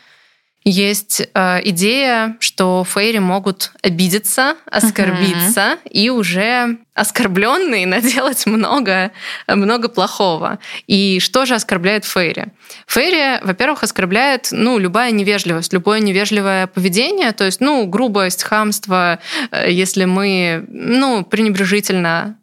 [0.64, 5.89] есть э, идея, что фейри могут обидеться, оскорбиться uh-huh.
[5.89, 9.12] и уже оскорбленные наделать много,
[9.47, 10.59] много плохого.
[10.86, 12.47] И что же оскорбляет фейри?
[12.86, 19.20] Фейри, во-первых, оскорбляет ну, любая невежливость, любое невежливое поведение, то есть ну, грубость, хамство,
[19.51, 22.38] э, если мы ну, пренебрежительно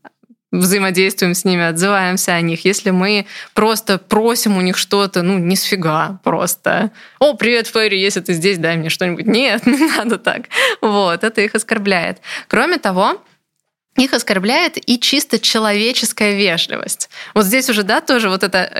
[0.50, 5.56] взаимодействуем с ними, отзываемся о них, если мы просто просим у них что-то, ну, не
[5.56, 6.90] сфига просто.
[7.18, 9.26] О, привет, Фэри, если ты здесь, дай мне что-нибудь.
[9.26, 10.42] Нет, не надо так.
[10.80, 12.18] Вот, это их оскорбляет.
[12.48, 13.22] Кроме того,
[13.96, 17.10] их оскорбляет и чисто человеческая вежливость.
[17.34, 18.70] Вот здесь уже, да, тоже вот эта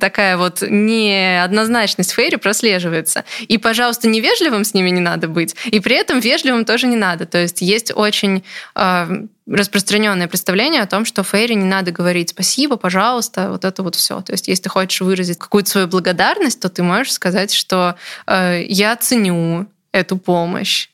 [0.00, 3.24] такая вот неоднозначность Фейри прослеживается.
[3.46, 7.26] И, пожалуйста, невежливым с ними не надо быть, и при этом вежливым тоже не надо.
[7.26, 8.42] То есть есть очень
[8.74, 13.94] э, распространенное представление о том, что Фейри не надо говорить спасибо, пожалуйста, вот это вот
[13.94, 14.20] все.
[14.22, 17.96] То есть, если ты хочешь выразить какую-то свою благодарность, то ты можешь сказать, что
[18.26, 20.88] э, я ценю эту помощь.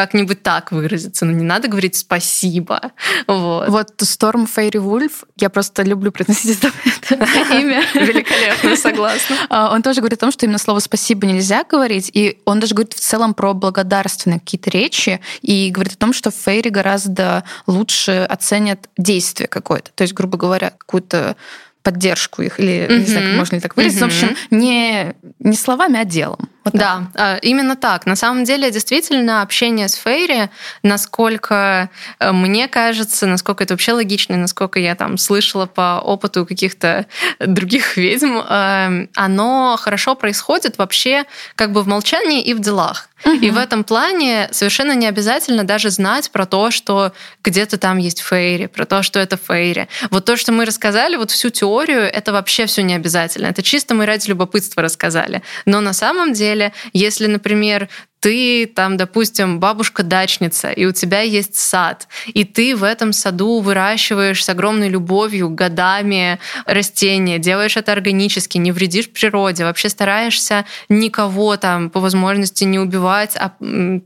[0.00, 2.92] Как-нибудь так выразиться, но не надо говорить спасибо.
[3.26, 6.72] Вот, вот Storm Fairy Wolf, я просто люблю произносить это
[7.54, 7.84] имя.
[7.92, 9.36] Великолепно, согласна.
[9.50, 12.74] А, он тоже говорит о том, что именно слово спасибо нельзя говорить, и он даже
[12.74, 18.26] говорит в целом про благодарственные какие-то речи, и говорит о том, что фейри гораздо лучше
[18.26, 19.90] оценят действие какое-то.
[19.94, 21.36] То есть, грубо говоря, какую-то
[21.82, 22.98] поддержку их, или mm-hmm.
[22.98, 24.00] не знаю, как можно ли так выразить.
[24.00, 24.04] Mm-hmm.
[24.04, 26.48] В общем, не, не словами, а делом.
[26.64, 27.22] Вот да, так.
[27.22, 28.06] А, именно так.
[28.06, 30.50] На самом деле, действительно, общение с Фейри,
[30.82, 31.88] насколько
[32.18, 37.06] э, мне кажется, насколько это вообще логично, насколько я там слышала по опыту каких-то
[37.38, 43.10] других ведьм, э, оно хорошо происходит вообще как бы в молчании и в делах.
[43.24, 43.34] Угу.
[43.34, 47.12] И в этом плане совершенно не обязательно даже знать про то, что
[47.44, 49.88] где-то там есть фейри, про то, что это фейри.
[50.10, 53.46] Вот то, что мы рассказали, вот всю теорию, это вообще все не обязательно.
[53.46, 55.42] Это чисто мы ради любопытства рассказали.
[55.66, 56.49] Но на самом деле,
[56.92, 57.88] если, например,
[58.20, 64.44] ты там, допустим, бабушка-дачница, и у тебя есть сад, и ты в этом саду выращиваешь
[64.44, 71.88] с огромной любовью годами растения, делаешь это органически, не вредишь природе, вообще стараешься никого там
[71.88, 73.52] по возможности не убивать, а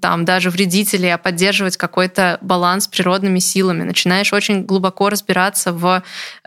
[0.01, 3.83] там даже вредителей, а поддерживать какой-то баланс с природными силами.
[3.83, 6.03] Начинаешь очень глубоко разбираться в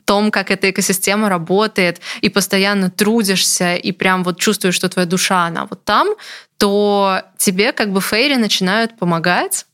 [0.06, 5.46] том, как эта экосистема работает, и постоянно трудишься, и прям вот чувствуешь, что твоя душа,
[5.46, 6.08] она вот там,
[6.58, 9.66] то тебе как бы фейри начинают помогать,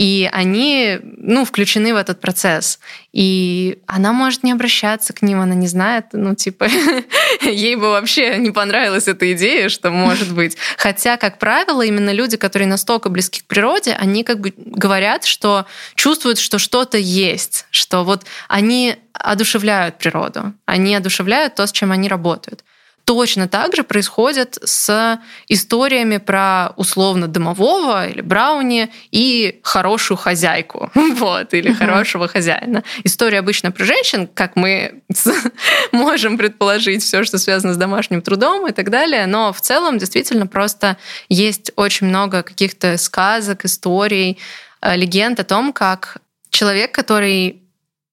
[0.00, 2.78] и они, ну, включены в этот процесс.
[3.12, 6.68] И она может не обращаться к ним, она не знает, ну, типа,
[7.42, 10.56] ей бы вообще не понравилась эта идея, что может быть.
[10.78, 15.66] Хотя, как правило, именно люди, которые настолько близки к природе, они как бы говорят, что
[15.96, 22.08] чувствуют, что что-то есть, что вот они одушевляют природу, они одушевляют то, с чем они
[22.08, 22.64] работают
[23.10, 31.52] точно так же происходит с историями про условно домового или брауни и хорошую хозяйку, вот,
[31.52, 32.84] или хорошего хозяина.
[33.02, 35.02] История обычно про женщин, как мы
[35.92, 40.46] можем предположить, все, что связано с домашним трудом и так далее, но в целом действительно
[40.46, 40.96] просто
[41.28, 44.38] есть очень много каких-то сказок, историй,
[44.82, 46.18] э, легенд о том, как
[46.50, 47.60] человек, который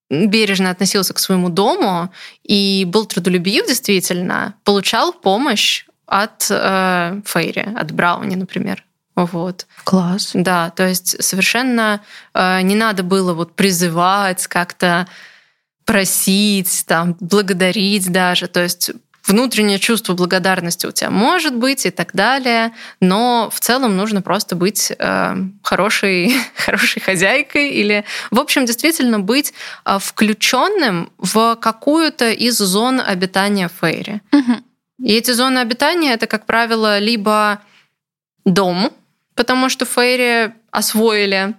[0.10, 2.12] бережно относился к своему дому
[2.44, 8.84] и был трудолюбив действительно, получал помощь от э, Фейри, от Брауни, например.
[9.16, 9.66] Вот.
[9.84, 10.32] Класс.
[10.34, 12.02] Да, то есть совершенно
[12.34, 15.08] э, не надо было вот призывать как-то
[15.86, 18.48] просить, там, благодарить даже.
[18.48, 18.92] То есть
[19.28, 24.56] внутреннее чувство благодарности у тебя может быть и так далее, но в целом нужно просто
[24.56, 29.54] быть э, хорошей, хорошей хозяйкой или, в общем, действительно быть
[29.86, 34.22] э, включенным в какую-то из зон обитания Фейри.
[34.32, 34.64] Угу.
[35.04, 37.62] И эти зоны обитания это, как правило, либо
[38.46, 38.92] дом,
[39.36, 41.54] потому что Фейри освоили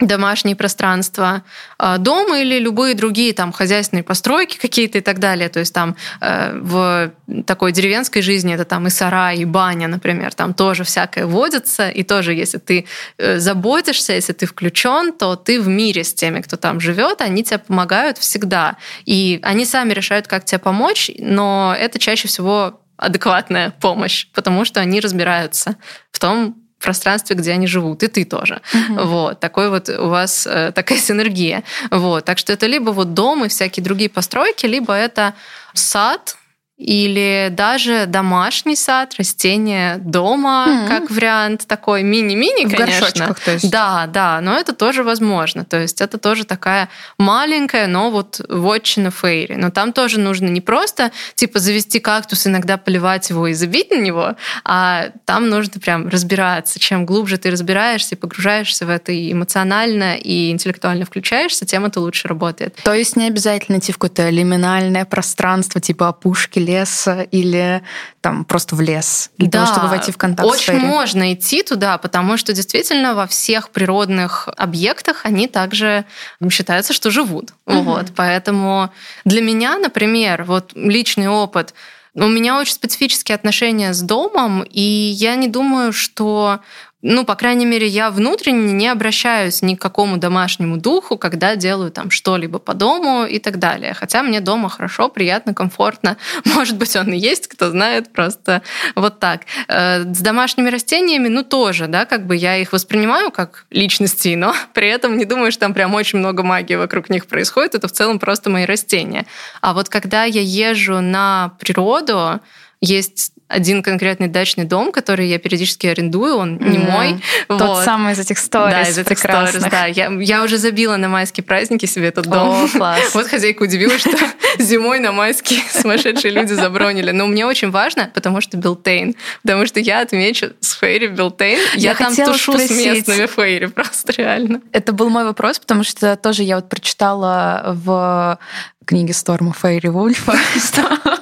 [0.00, 1.42] домашние пространства
[1.78, 5.48] э, дома или любые другие там хозяйственные постройки какие-то и так далее.
[5.48, 7.12] То есть там э, в
[7.46, 11.88] такой деревенской жизни это там и сарай, и баня, например, там тоже всякое водится.
[11.88, 12.86] И тоже, если ты
[13.18, 17.44] э, заботишься, если ты включен, то ты в мире с теми, кто там живет, они
[17.44, 18.76] тебе помогают всегда.
[19.04, 24.80] И они сами решают, как тебе помочь, но это чаще всего адекватная помощь, потому что
[24.80, 25.76] они разбираются
[26.12, 28.60] в том, пространстве, где они живут, и ты тоже.
[28.74, 29.02] Угу.
[29.04, 31.62] Вот, такой вот у вас э, такая синергия.
[31.90, 35.34] Вот, так что это либо вот дом и всякие другие постройки, либо это
[35.74, 36.36] сад,
[36.82, 40.88] или даже домашний сад, растения дома, mm-hmm.
[40.88, 43.34] как вариант такой мини-мини, в конечно.
[43.44, 43.70] то есть.
[43.70, 45.64] Да, да, но это тоже возможно.
[45.64, 49.54] То есть это тоже такая маленькая, но вот вотчина фейри.
[49.54, 54.00] Но там тоже нужно не просто типа завести кактус, иногда поливать его и забить на
[54.00, 56.80] него, а там нужно прям разбираться.
[56.80, 62.00] Чем глубже ты разбираешься и погружаешься в это и эмоционально, и интеллектуально включаешься, тем это
[62.00, 62.74] лучше работает.
[62.82, 67.82] То есть не обязательно идти в какое-то лиминальное пространство, типа опушки леса или
[68.20, 71.32] там просто в лес для да, того, чтобы войти в контакт очень с Очень можно
[71.32, 76.04] идти туда, потому что действительно во всех природных объектах они также
[76.50, 77.52] считаются, что живут.
[77.66, 77.82] Угу.
[77.82, 78.90] Вот, поэтому
[79.24, 81.74] для меня, например, вот личный опыт
[82.14, 86.60] у меня очень специфические отношения с домом, и я не думаю, что
[87.02, 91.90] ну, по крайней мере, я внутренне не обращаюсь ни к какому домашнему духу, когда делаю
[91.90, 93.92] там что-либо по дому и так далее.
[93.92, 96.16] Хотя мне дома хорошо, приятно, комфортно.
[96.44, 98.62] Может быть, он и есть, кто знает, просто
[98.94, 99.42] вот так.
[99.66, 104.54] Э, с домашними растениями, ну, тоже, да, как бы я их воспринимаю как личности, но
[104.72, 107.74] при этом не думаю, что там прям очень много магии вокруг них происходит.
[107.74, 109.26] Это в целом просто мои растения.
[109.60, 112.40] А вот когда я езжу на природу,
[112.82, 116.90] есть один конкретный дачный дом, который я периодически арендую, он не mm.
[116.90, 117.22] мой.
[117.48, 117.84] Тот вот.
[117.84, 119.86] самый из этих сторис Да, из этих сторис, да.
[119.86, 122.64] Я, я уже забила на майские праздники себе этот дом.
[122.64, 123.00] О, класс.
[123.14, 124.16] Вот хозяйка удивилась, что
[124.58, 127.10] зимой на майские сумасшедшие люди забронили.
[127.10, 129.14] Но мне очень важно, потому что Билтейн.
[129.42, 131.60] Потому что я отмечу с Фейри Белтейн.
[131.74, 132.70] Я, я там тушу спросить.
[132.70, 134.62] с местными Фейри, просто реально.
[134.72, 138.38] Это был мой вопрос, потому что тоже я вот прочитала в
[138.86, 141.21] книге Сторма Фейривульфа, что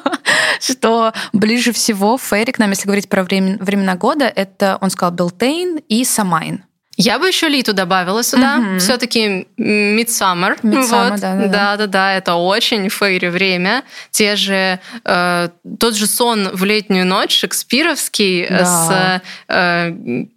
[1.32, 6.04] ближе всего Фейри к нам, если говорить про времена года, это, он сказал, Белтейн и
[6.04, 6.64] Самайн.
[7.02, 8.58] Я бы еще Литу добавила сюда.
[8.58, 8.78] Угу.
[8.78, 10.60] Все-таки Midsummer.
[10.62, 11.20] Midsummer вот.
[11.20, 13.84] да, да, да, да, да, это очень фейри время.
[14.10, 15.48] Те же э,
[15.78, 18.64] тот же сон в летнюю ночь шекспировский да.
[18.64, 19.90] с э,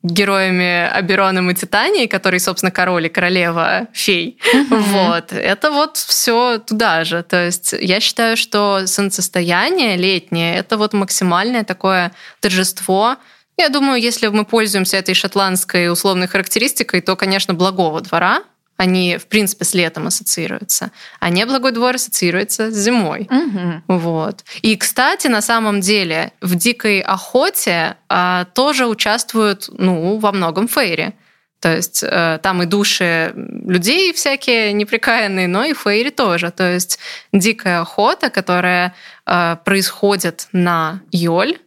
[0.03, 4.37] героями Абероном и Титанией, который, собственно, король и королева фей.
[4.53, 4.75] Угу.
[4.75, 7.23] Вот это вот все туда же.
[7.23, 13.17] То есть я считаю, что солнцестояние летнее это вот максимальное такое торжество
[13.57, 18.43] я думаю, если мы пользуемся этой шотландской условной характеристикой, то, конечно, благого двора,
[18.75, 23.29] они, в принципе, с летом ассоциируются, а не благой двор ассоциируется с зимой.
[23.29, 23.99] Угу.
[23.99, 24.43] Вот.
[24.61, 31.13] И, кстати, на самом деле в дикой охоте а, тоже участвуют, ну, во многом фейри.
[31.59, 36.51] То есть э, там и души людей всякие неприкаянные, но и фейри тоже.
[36.51, 36.99] То есть
[37.31, 38.93] дикая охота, которая
[39.25, 41.57] э, происходит на Йоль,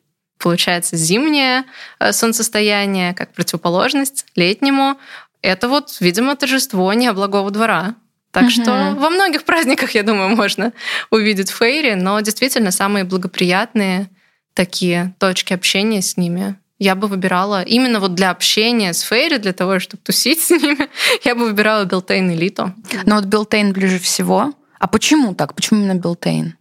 [0.46, 1.64] получается зимнее
[1.98, 4.96] э, солнцестояние, как противоположность летнему.
[5.42, 7.96] Это вот, видимо, торжество Неблагого двора.
[8.30, 8.50] Так угу.
[8.50, 10.72] что во многих праздниках, я думаю, можно
[11.10, 14.08] увидеть фейри, но действительно самые благоприятные
[14.54, 19.54] такие точки общения с ними я бы выбирала именно вот для общения с Фейри, для
[19.54, 20.88] того, чтобы тусить с ними,
[21.24, 22.74] я бы выбирала Белтейн и Литу.
[23.06, 24.52] Но вот Белтейн ближе всего.
[24.78, 25.54] А почему так?
[25.54, 26.54] Почему именно Белтейн?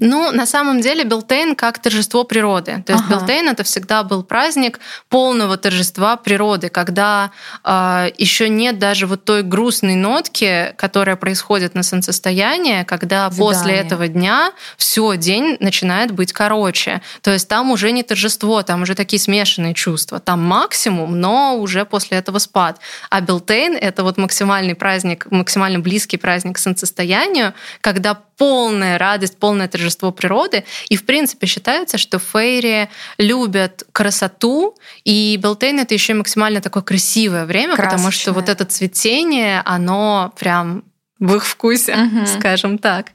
[0.00, 2.82] Ну, на самом деле Белтейн как торжество природы.
[2.84, 3.14] То есть ага.
[3.14, 7.30] Белтейн это всегда был праздник полного торжества природы, когда
[7.62, 13.38] э, еще нет даже вот той грустной нотки, которая происходит на солнцестояние, когда Видание.
[13.38, 17.00] после этого дня все день начинает быть короче.
[17.22, 20.18] То есть там уже не торжество, там уже такие смешанные чувства.
[20.18, 22.80] Там максимум, но уже после этого спад.
[23.10, 29.68] А Белтейн это вот максимальный праздник, максимально близкий праздник к солнцестоянию, когда полная радость, полное
[29.68, 30.64] торжество природы.
[30.88, 34.74] И, в принципе, считается, что фейри любят красоту,
[35.04, 37.90] и Белтейн— это еще максимально такое красивое время, Красочное.
[37.90, 40.84] потому что вот это цветение, оно прям
[41.18, 42.26] в их вкусе, угу.
[42.26, 43.12] скажем так.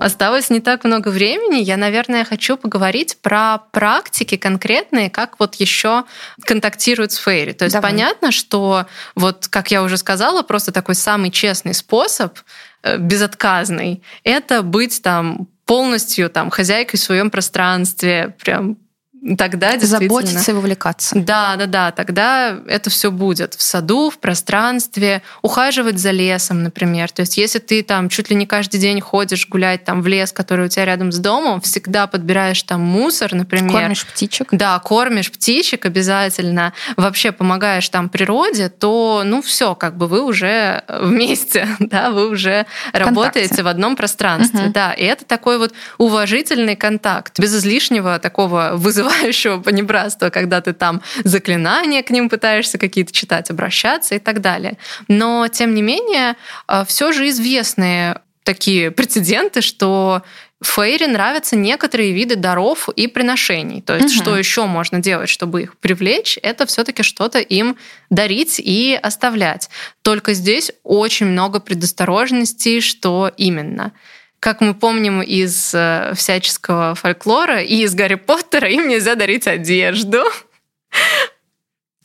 [0.00, 1.60] Осталось не так много времени.
[1.62, 6.04] Я, наверное, хочу поговорить про практики конкретные, как вот еще
[6.44, 7.52] контактируют с Фейри.
[7.52, 7.92] То есть Давай.
[7.92, 12.38] понятно, что вот, как я уже сказала, просто такой самый честный способ
[12.82, 18.78] э, безотказный, это быть там полностью там хозяйкой в своем пространстве, прям
[19.36, 19.78] тогда.
[19.78, 21.18] Заботиться и вовлекаться.
[21.18, 27.10] Да, да, да, тогда это все будет в саду, в пространстве, ухаживать за лесом, например.
[27.10, 30.32] То есть если ты там чуть ли не каждый день ходишь гулять там в лес,
[30.32, 33.72] который у тебя рядом с домом, всегда подбираешь там мусор, например.
[33.72, 34.48] Кормишь птичек.
[34.52, 40.84] Да, кормишь птичек обязательно, вообще помогаешь там природе, то, ну, все, как бы вы уже
[40.88, 43.08] вместе, да, вы уже Контакте.
[43.08, 44.72] работаете в одном пространстве, угу.
[44.72, 50.72] да, и это такой вот уважительный контакт, без излишнего такого вызова вызывающего понебратства, когда ты
[50.72, 54.78] там заклинания к ним пытаешься какие-то читать, обращаться и так далее.
[55.08, 56.36] Но, тем не менее,
[56.68, 60.22] э, все же известные такие прецеденты, что
[60.62, 63.80] Фейри нравятся некоторые виды даров и приношений.
[63.80, 64.22] То есть, угу.
[64.22, 67.76] что еще можно делать, чтобы их привлечь, это все-таки что-то им
[68.10, 69.70] дарить и оставлять.
[70.02, 73.92] Только здесь очень много предосторожностей, что именно.
[74.40, 80.24] Как мы помним из э, всяческого фольклора и из Гарри Поттера, им нельзя дарить одежду.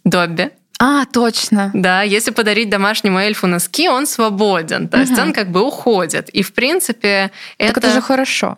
[0.03, 0.51] Добби.
[0.77, 1.71] А, точно.
[1.73, 4.89] Да, если подарить домашнему эльфу носки, он свободен.
[4.89, 5.05] То угу.
[5.07, 6.29] есть он как бы уходит.
[6.29, 7.87] И, в принципе, так это...
[7.87, 8.57] это же хорошо.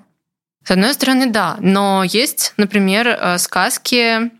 [0.64, 1.58] С одной стороны, да.
[1.60, 4.32] Но есть, например, э, сказки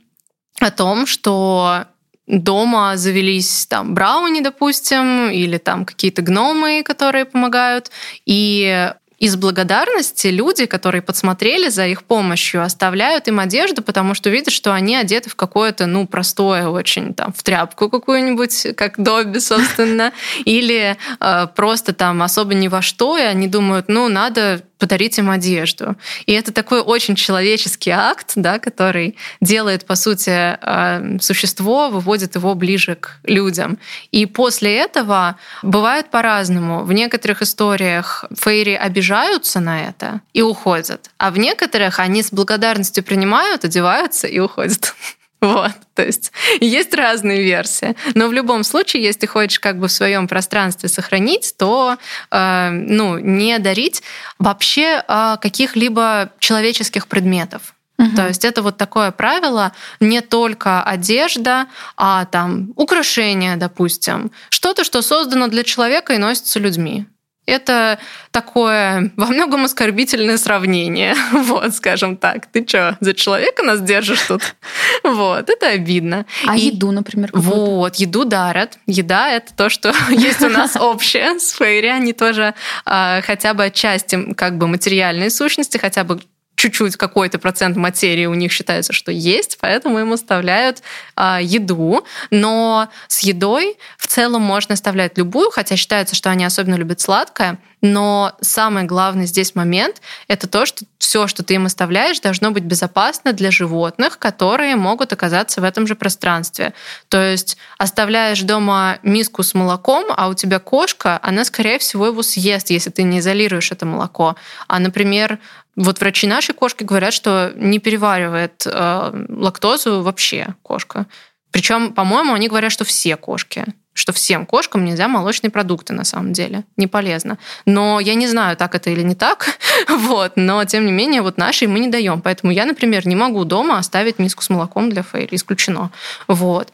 [0.60, 1.86] о том, что
[2.26, 7.92] дома завелись там брауни, допустим, или там какие-то гномы, которые помогают,
[8.26, 14.54] и из благодарности люди, которые подсмотрели за их помощью, оставляют им одежду, потому что видят,
[14.54, 20.14] что они одеты в какое-то, ну, простое очень, там, в тряпку какую-нибудь, как Добби, собственно,
[20.46, 25.30] или э, просто там особо ни во что, и они думают, ну, надо подарить им
[25.30, 25.96] одежду.
[26.26, 32.56] И это такой очень человеческий акт, да, который делает, по сути, э, существо, выводит его
[32.56, 33.80] ближе к людям.
[34.12, 36.84] И после этого бывает по-разному.
[36.84, 43.04] В некоторых историях фейри обижаются на это и уходят, а в некоторых они с благодарностью
[43.04, 44.94] принимают, одеваются и уходят.
[45.40, 47.96] Вот, то есть есть разные версии.
[48.16, 51.98] Но в любом случае, если ты хочешь как бы в своем пространстве сохранить, то
[52.32, 54.02] э, ну, не дарить
[54.40, 57.76] вообще э, каких-либо человеческих предметов.
[58.00, 58.16] Угу.
[58.16, 65.02] То есть это вот такое правило, не только одежда, а там украшения, допустим, что-то, что
[65.02, 67.06] создано для человека и носится людьми.
[67.48, 67.98] Это
[68.32, 71.16] такое во многом оскорбительное сравнение.
[71.32, 72.48] Вот, скажем так.
[72.48, 74.56] Ты что, за человека нас держишь тут?
[75.04, 76.26] Вот, это обидно.
[76.46, 78.78] А и, еду, например, Вот, еду дарят.
[78.86, 81.88] Еда— это то, что есть у нас общее с Фейри.
[81.88, 82.54] Они тоже
[82.86, 86.20] а, хотя бы отчасти как бы материальные сущности, хотя бы
[86.58, 90.82] чуть-чуть какой-то процент материи у них считается, что есть, поэтому им оставляют
[91.16, 92.04] а, еду.
[92.32, 97.60] Но с едой в целом можно оставлять любую, хотя считается, что они особенно любят сладкое.
[97.82, 102.64] Но самый главный здесь момент— это то, что все, что ты им оставляешь, должно быть
[102.64, 106.74] безопасно для животных, которые могут оказаться в этом же пространстве.
[107.08, 112.24] То есть оставляешь дома миску с молоком, а у тебя кошка, она, скорее всего, его
[112.24, 114.36] съест, если ты не изолируешь это молоко.
[114.68, 115.38] А, например,
[115.78, 121.06] вот врачи нашей кошки говорят, что не переваривает э, лактозу вообще кошка.
[121.52, 123.66] Причем, по-моему, они говорят, что все кошки
[123.98, 126.66] что всем кошкам нельзя молочные продукты на самом деле.
[126.78, 127.40] Не полезно.
[127.66, 129.58] Но я не знаю, так это или не так.
[129.90, 130.34] вот.
[130.36, 132.22] Но, тем не менее, вот нашей мы не даем.
[132.22, 135.36] Поэтому я, например, не могу дома оставить миску с молоком для Фейри.
[135.36, 135.90] Исключено.
[136.28, 136.72] Вот.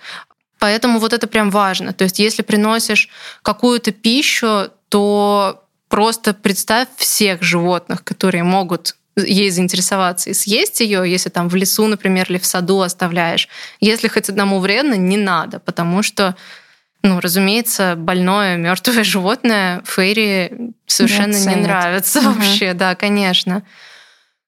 [0.60, 1.93] Поэтому вот это прям важно.
[1.93, 3.08] То есть если приносишь
[3.41, 5.62] какую-то пищу, то
[5.94, 11.86] просто представь всех животных, которые могут ей заинтересоваться и съесть ее, если там в лесу,
[11.86, 13.48] например, или в саду оставляешь.
[13.80, 16.36] Если хоть одному вредно, не надо, потому что
[17.04, 22.30] ну, разумеется, больное мертвое животное Фейри совершенно не, не нравится угу.
[22.30, 23.62] вообще, да, конечно.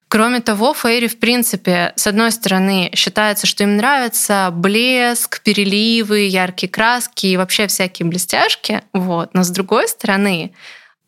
[0.08, 6.72] Кроме того, Фейри, в принципе, с одной стороны, считается, что им нравится блеск, переливы, яркие
[6.72, 9.32] краски и вообще всякие блестяшки, вот.
[9.32, 10.52] но с другой стороны,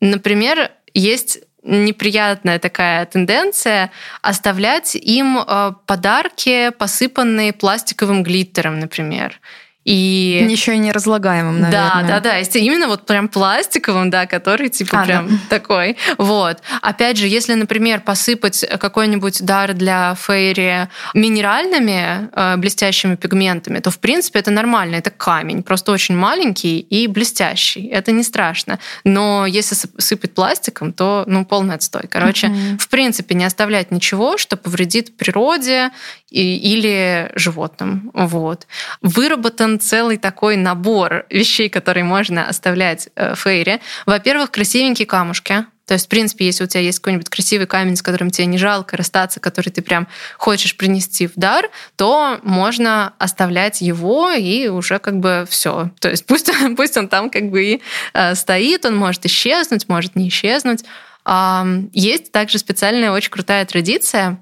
[0.00, 3.90] например, есть неприятная такая тенденция
[4.22, 9.40] оставлять им э, подарки, посыпанные пластиковым глиттером, например.
[9.84, 10.46] И...
[10.50, 12.02] Еще и неразлагаемым, наверное.
[12.02, 12.36] Да, да, да.
[12.36, 15.36] Если именно вот прям пластиковым, да, который типа а, прям да.
[15.48, 15.96] такой.
[16.18, 16.58] Вот.
[16.82, 23.98] Опять же, если, например, посыпать какой-нибудь дар для фейри минеральными э, блестящими пигментами, то, в
[23.98, 24.96] принципе, это нормально.
[24.96, 27.86] Это камень, просто очень маленький и блестящий.
[27.86, 28.78] Это не страшно.
[29.04, 32.02] Но если сыпать пластиком, то, ну, полный отстой.
[32.10, 32.78] Короче, uh-huh.
[32.78, 35.92] в принципе, не оставлять ничего, что повредит природе
[36.30, 38.10] и, или животным.
[38.12, 38.66] Вот.
[39.00, 43.80] Выработан целый такой набор вещей, которые можно оставлять э, в Фейре.
[44.06, 45.66] Во-первых, красивенькие камушки.
[45.88, 48.58] То есть, в принципе, если у тебя есть какой-нибудь красивый камень, с которым тебе не
[48.58, 50.06] жалко расстаться, который ты прям
[50.36, 55.90] хочешь принести в дар, то можно оставлять его и уже как бы все.
[56.00, 57.82] То есть пусть, пусть он там как бы и
[58.12, 60.84] э, стоит, он может исчезнуть, может не исчезнуть.
[61.24, 61.64] Э,
[61.94, 64.38] есть также специальная очень крутая традиция,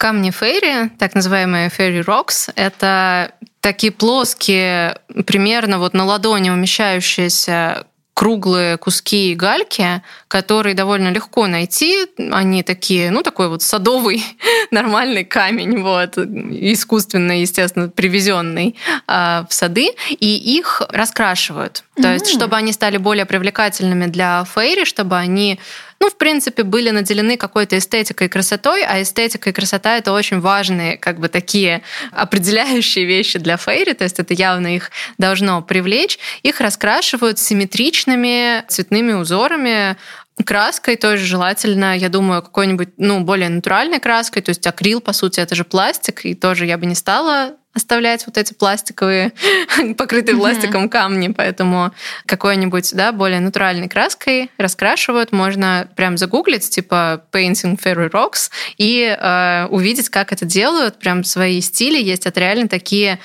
[0.00, 4.96] Камни фейри, так называемые фейри рокс, это такие плоские,
[5.26, 12.06] примерно вот на ладони умещающиеся круглые куски гальки, которые довольно легко найти.
[12.32, 14.24] Они такие, ну, такой вот садовый
[14.70, 21.84] нормальный камень, вот, искусственно, естественно, привезенный э, в сады, и их раскрашивают.
[22.00, 22.12] То mm-hmm.
[22.12, 25.58] есть, чтобы они стали более привлекательными для фейри, чтобы они
[26.02, 30.40] ну, в принципе, были наделены какой-то эстетикой и красотой, а эстетика и красота— это очень
[30.40, 31.82] важные, как бы, такие
[32.12, 36.18] определяющие вещи для фейри, то есть это явно их должно привлечь.
[36.42, 39.98] Их раскрашивают симметричными цветными узорами,
[40.42, 45.40] краской тоже желательно, я думаю, какой-нибудь, ну, более натуральной краской, то есть акрил, по сути,
[45.40, 49.32] это же пластик, и тоже я бы не стала оставлять вот эти пластиковые,
[49.96, 51.92] покрытые пластиком камни, поэтому
[52.26, 55.32] какой-нибудь, да, более натуральной краской раскрашивают.
[55.32, 60.98] Можно прям загуглить, типа painting fairy rocks, и э, увидеть, как это делают.
[60.98, 62.26] Прям свои стили есть.
[62.26, 63.20] Это реально такие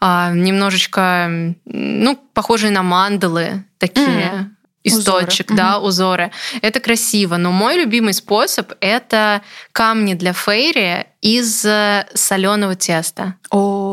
[0.00, 4.50] э, немножечко, ну, похожие на мандалы такие.
[4.84, 5.56] Источник, узоры.
[5.56, 5.88] да, угу.
[5.88, 6.30] узоры.
[6.62, 7.36] Это красиво.
[7.36, 9.42] Но мой любимый способ это
[9.72, 13.34] камни для фейри из э, соленого теста.
[13.50, 13.87] О,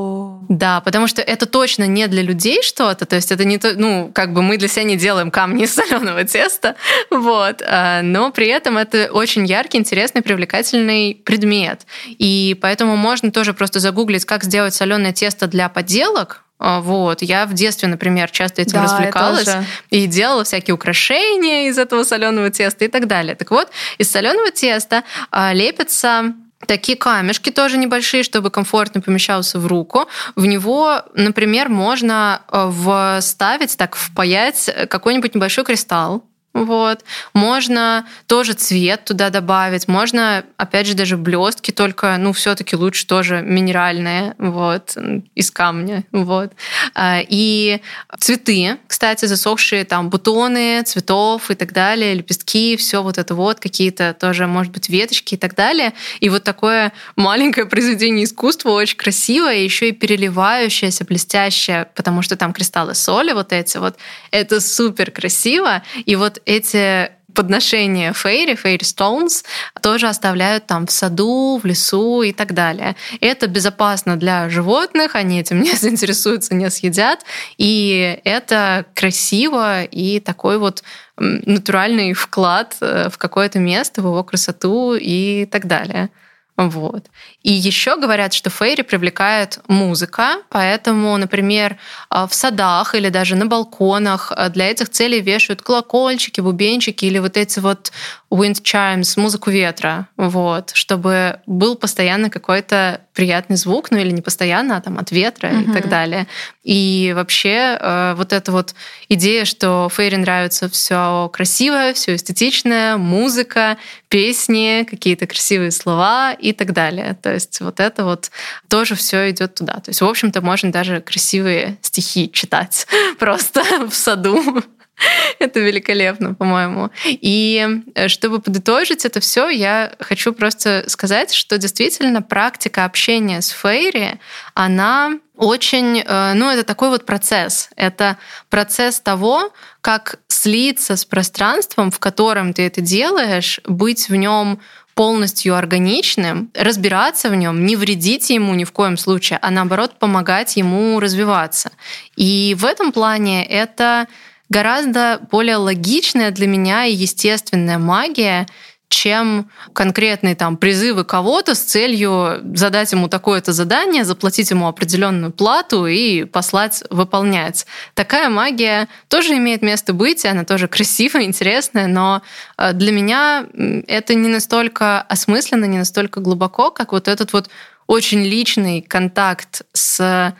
[0.49, 4.11] да, потому что это точно не для людей что-то, то есть это не то, ну,
[4.13, 6.75] как бы мы для себя не делаем камни из соленого теста,
[7.09, 11.81] вот, а, но при этом это очень яркий, интересный, привлекательный предмет.
[12.07, 17.21] И поэтому можно тоже просто загуглить, как сделать соленое тесто для поделок, а, вот.
[17.21, 19.49] Я в детстве, например, часто этим да, развлекалась
[19.89, 23.35] и делала всякие украшения из этого соленого теста и так далее.
[23.35, 26.33] Так вот, из соленого теста а, лепятся
[26.65, 30.07] такие камешки тоже небольшие, чтобы комфортно помещался в руку.
[30.35, 36.23] В него, например, можно а, вставить, так впаять какой-нибудь небольшой кристалл,
[36.55, 37.03] вот.
[37.33, 43.41] Можно тоже цвет туда добавить, можно, опять же, даже блестки, только, ну, все-таки лучше тоже
[43.41, 44.95] минеральные, вот,
[45.35, 46.53] из камня, вот.
[46.93, 47.81] А, и
[48.19, 54.15] цветы, кстати, засохшие там бутоны цветов и так далее, лепестки, все вот это вот, какие-то
[54.17, 55.93] тоже, может быть, веточки и так далее.
[56.21, 62.53] И вот такое маленькое произведение искусства, очень красивое, еще и переливающееся, блестящее, потому что там
[62.53, 63.97] кристаллы соли вот эти вот.
[64.31, 65.83] Это супер красиво.
[66.05, 69.43] И вот эти подношения фейри, фейри stones,
[69.81, 72.95] тоже оставляют там в саду, в лесу и так далее.
[73.21, 77.19] Это безопасно для животных, они этим не заинтересуются, не съедят,
[77.57, 80.83] и это красиво и такой вот
[81.17, 86.09] натуральный вклад э, в какое-то место, в его красоту и так далее.
[86.57, 87.07] Вот.
[87.43, 91.77] И еще говорят, что фейри привлекает музыка, поэтому, например,
[92.09, 97.19] а, в садах или даже на балконах а, для этих целей вешают колокольчики, бубенчики или
[97.19, 97.91] вот эти вот
[98.31, 104.77] wind chimes, музыку ветра, вот, чтобы был постоянно какой-то приятный звук, ну или не постоянно,
[104.77, 105.69] а там от ветра mm-hmm.
[105.69, 106.27] и так далее.
[106.63, 108.75] И вообще э, вот эта вот
[109.07, 113.77] идея, что Фейри нравится все красивое, все эстетичное, музыка,
[114.09, 117.17] песни, какие-то красивые слова и так далее.
[117.21, 118.31] То есть вот это вот
[118.69, 119.73] тоже все идет туда.
[119.73, 122.87] То есть, в общем-то, можно даже красивые стихи читать
[123.19, 124.63] просто в саду.
[125.39, 126.89] Это великолепно, по-моему.
[127.05, 133.49] И э, чтобы подытожить это все, я хочу просто сказать, что действительно практика общения с
[133.49, 134.19] Фейри,
[134.53, 137.69] она очень, э, ну, это такой вот процесс.
[137.75, 138.17] Это
[138.49, 139.51] процесс того,
[139.81, 144.59] как слиться с пространством, в котором ты это делаешь, быть в нем
[144.95, 150.55] полностью органичным, разбираться в нем, не вредить ему ни в коем случае, а наоборот помогать
[150.55, 151.71] ему развиваться.
[152.15, 154.07] И в этом плане это
[154.49, 158.47] гораздо более логичная для меня и естественная магия,
[158.89, 165.85] чем конкретные там призывы кого-то с целью задать ему такое-то задание, заплатить ему определенную плату
[165.87, 167.65] и послать выполнять.
[167.93, 172.21] Такая магия тоже имеет место быть, и она тоже красивая, интересная, но
[172.57, 173.47] э, для меня
[173.87, 177.49] это не настолько осмысленно, не настолько глубоко, как вот этот вот
[177.87, 180.33] очень личный контакт с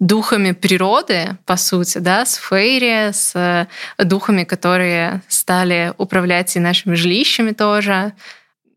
[0.00, 3.68] духами природы, по сути, да, с фейри, с
[3.98, 8.12] духами, которые стали управлять и нашими жилищами тоже.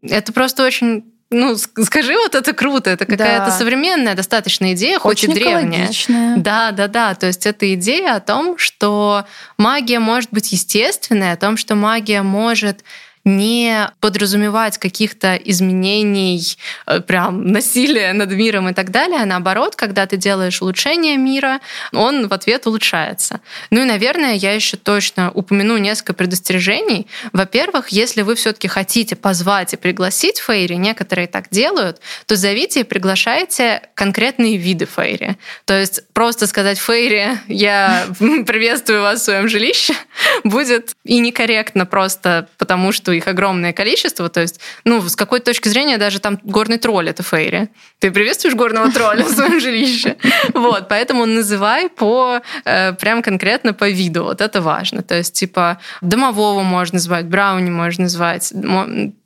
[0.01, 3.51] Это просто очень ну, скажи, вот это круто, это какая-то да.
[3.51, 5.89] современная достаточно идея, хоть Очень и древняя.
[6.37, 7.15] Да, да, да.
[7.15, 9.25] То есть это идея о том, что
[9.57, 12.83] магия может быть естественной, о том, что магия может
[13.23, 16.57] не подразумевать каких-то изменений,
[16.87, 21.59] э, прям насилия над миром и так далее, а наоборот, когда ты делаешь улучшение мира,
[21.93, 23.41] он в ответ улучшается.
[23.69, 27.07] Ну и, наверное, я еще точно упомяну несколько предостережений.
[27.33, 32.83] Во-первых, если вы все-таки хотите позвать и пригласить фейри, некоторые так делают, то зовите и
[32.83, 35.37] приглашайте конкретные виды фейри.
[35.65, 39.93] То есть просто сказать фейри, я приветствую вас в своем жилище,
[40.43, 44.29] будет и некорректно просто потому, что их огромное количество.
[44.29, 47.69] То есть, ну, с какой точки зрения даже там горный тролль— это фейри.
[47.99, 50.17] Ты приветствуешь горного тролля в своем жилище.
[50.53, 54.23] Вот, поэтому называй по э, прям конкретно по виду.
[54.23, 55.01] Вот это важно.
[55.01, 58.53] То есть, типа, домового можно звать, брауни можно звать.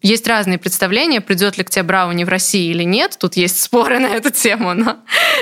[0.02, 3.18] Есть разные представления, придет ли к тебе брауни в России или нет.
[3.20, 4.98] Тут есть споры на эту тему, но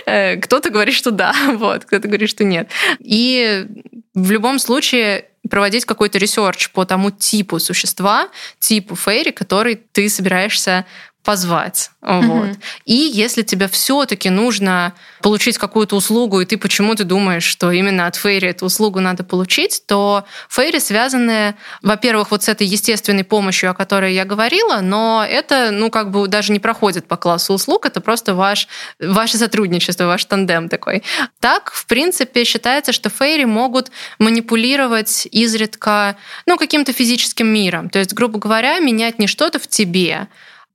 [0.06, 2.70] э, кто-то говорит, что да, вот, кто-то говорит, что нет.
[3.00, 3.66] И
[4.14, 8.30] в любом случае проводить какой-то research по тому типу существа,
[8.60, 10.86] типу фейри, который ты собираешься
[11.24, 11.92] позвать.
[12.02, 12.28] Mm-hmm.
[12.28, 12.50] Вот.
[12.86, 18.18] И если тебе все-таки нужно получить какую-то услугу, и ты почему-то думаешь, что именно от
[18.18, 23.74] Фейри эту услугу надо получить, то Фейри связаны, во-первых, вот с этой естественной помощью, о
[23.74, 28.02] которой я говорила, но это, ну, как бы даже не проходит по классу услуг, это
[28.02, 28.68] просто ваш,
[29.00, 31.04] ваше сотрудничество, ваш тандем такой.
[31.40, 37.90] Так, в принципе, считается, что Фейри могут манипулировать изредка, ну, каким-то физическим миром.
[37.90, 40.28] То есть, грубо говоря, менять не что-то в тебе,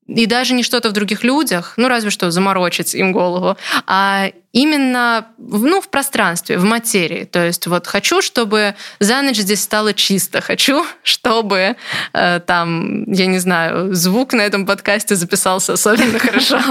[0.08, 3.56] и даже не что-то в других людях, ну разве что заморочить им голову,
[3.86, 7.24] а именно ну, в пространстве, в материи.
[7.24, 11.76] То есть вот хочу, чтобы за ночь здесь стало чисто, хочу, чтобы
[12.12, 16.60] э, там, я не знаю, звук на этом подкасте записался особенно хорошо.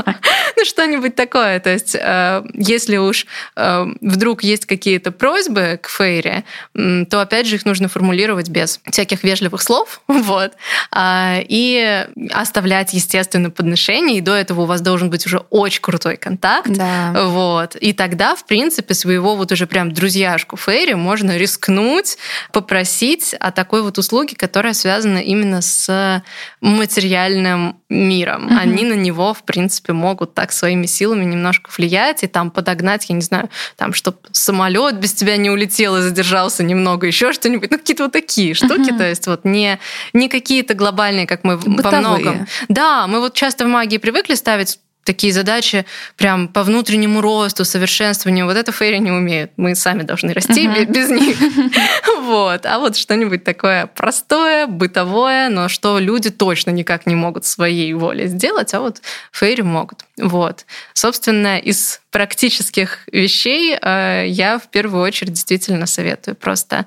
[0.60, 1.60] Ну, что-нибудь такое.
[1.60, 7.56] То есть э, если уж э, вдруг есть какие-то просьбы к Фейре, то опять же
[7.56, 10.54] их нужно формулировать без всяких вежливых слов, вот,
[10.92, 16.18] а, и оставлять, естественно, подношение, и до этого у вас должен быть уже очень крутой
[16.18, 17.26] контакт, да.
[17.26, 22.18] вот, и тогда, в принципе, своего вот уже прям друзьяшку Фейри можно рискнуть,
[22.52, 26.24] попросить о такой вот услуге, которая связана именно с
[26.62, 28.48] материальным миром.
[28.48, 28.58] Mm-hmm.
[28.58, 33.16] Они на него, в принципе, могут так своими силами немножко влиять и там подогнать, я
[33.16, 37.72] не знаю, там, чтобы самолет без тебя не улетел и задержался немного, еще что-нибудь.
[37.72, 38.98] Ну, какие-то вот такие штуки, mm-hmm.
[38.98, 39.80] то есть вот не,
[40.14, 41.84] не какие-то глобальные, как мы Бытовые.
[41.84, 42.48] по многом.
[42.68, 45.86] Да, мы вот часто в магии привыкли ставить такие задачи
[46.18, 48.46] прям по внутреннему росту, совершенствованию.
[48.46, 49.52] Вот это фейри не умеют.
[49.58, 50.86] Мы сами должны расти uh-huh.
[50.86, 51.38] без них.
[52.22, 52.66] вот.
[52.66, 58.28] А вот что-нибудь такое простое, бытовое, но что люди точно никак не могут своей волей
[58.28, 59.02] сделать, а вот
[59.32, 60.06] фейри могут.
[60.18, 60.66] Вот.
[60.94, 66.86] Собственно, из практических вещей э, я в первую очередь действительно советую просто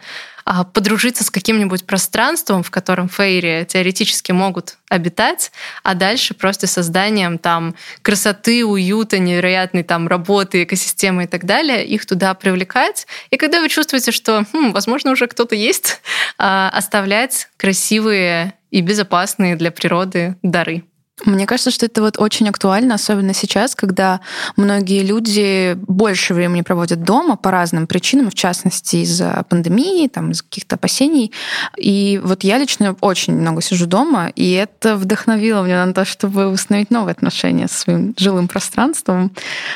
[0.65, 5.53] подружиться с каким-нибудь пространством, в котором фейри теоретически могут обитать,
[5.85, 12.05] а дальше просто созданием там красоты, уюта, невероятной там работы, экосистемы и так далее, их
[12.05, 13.07] туда привлекать.
[13.31, 16.01] И когда вы чувствуете, что, хм, возможно, уже кто-то есть,
[16.37, 20.85] а, оставлять красивые и безопасные для природы дары.
[21.25, 24.21] Мне кажется, что это вот очень актуально, особенно сейчас, когда
[24.57, 30.43] многие люди больше времени проводят дома по разным причинам, в частности из-за пандемии, там, из
[30.43, 31.33] каких-то опасений.
[31.77, 36.49] И вот я лично очень много сижу дома, и это вдохновило меня на то, чтобы
[36.49, 39.33] установить новые отношения со своим жилым пространством.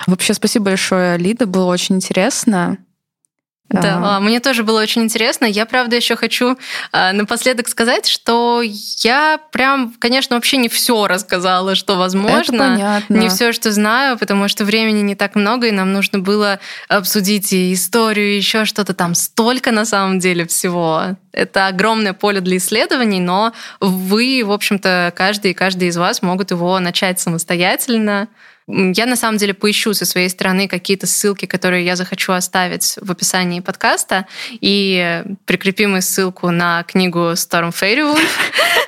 [0.07, 2.79] Вообще, спасибо большое, Лида, было очень интересно.
[3.71, 5.47] Да, а, мне тоже было очень интересно.
[5.47, 6.57] Я, правда, еще хочу
[6.93, 13.03] а, напоследок сказать, что я прям, конечно, вообще не все рассказала, что возможно.
[13.09, 17.53] Не все, что знаю, потому что времени не так много, и нам нужно было обсудить
[17.53, 19.15] и историю, и еще что-то там.
[19.15, 21.17] Столько на самом деле всего.
[21.33, 26.51] Это огромное поле для исследований, но вы, в общем-то, каждый и каждый из вас могут
[26.51, 28.29] его начать самостоятельно
[28.67, 33.11] я на самом деле поищу со своей стороны какие-то ссылки, которые я захочу оставить в
[33.11, 38.19] описании подкаста, и прикрепим ссылку на книгу Storm Fairy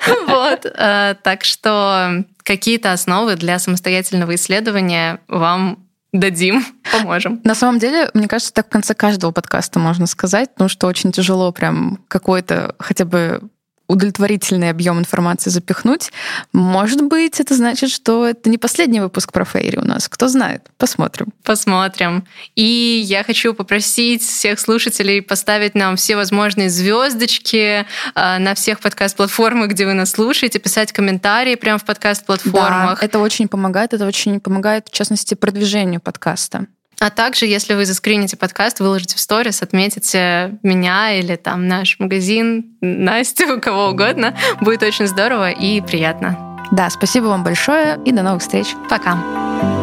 [0.26, 0.64] Вот.
[0.64, 7.40] Э, так что какие-то основы для самостоятельного исследования вам дадим, поможем.
[7.44, 11.12] На самом деле, мне кажется, так в конце каждого подкаста можно сказать, потому что очень
[11.12, 13.42] тяжело прям какой-то хотя бы
[13.88, 16.12] удовлетворительный объем информации запихнуть.
[16.52, 20.08] Может быть, это значит, что это не последний выпуск про Фейри у нас.
[20.08, 20.66] Кто знает?
[20.78, 21.28] Посмотрим.
[21.42, 22.26] Посмотрим.
[22.54, 29.70] И я хочу попросить всех слушателей поставить нам все возможные звездочки а, на всех подкаст-платформах,
[29.70, 33.00] где вы нас слушаете, писать комментарии прямо в подкаст-платформах.
[33.00, 33.94] Да, это очень помогает.
[33.94, 36.66] Это очень помогает, в частности, продвижению подкаста.
[36.98, 42.76] А также, если вы заскрините подкаст, выложите в сторис, отметите меня или там наш магазин,
[42.80, 46.58] Настю, кого угодно, будет очень здорово и приятно.
[46.72, 48.68] Да, спасибо вам большое и до новых встреч.
[48.88, 49.75] Пока.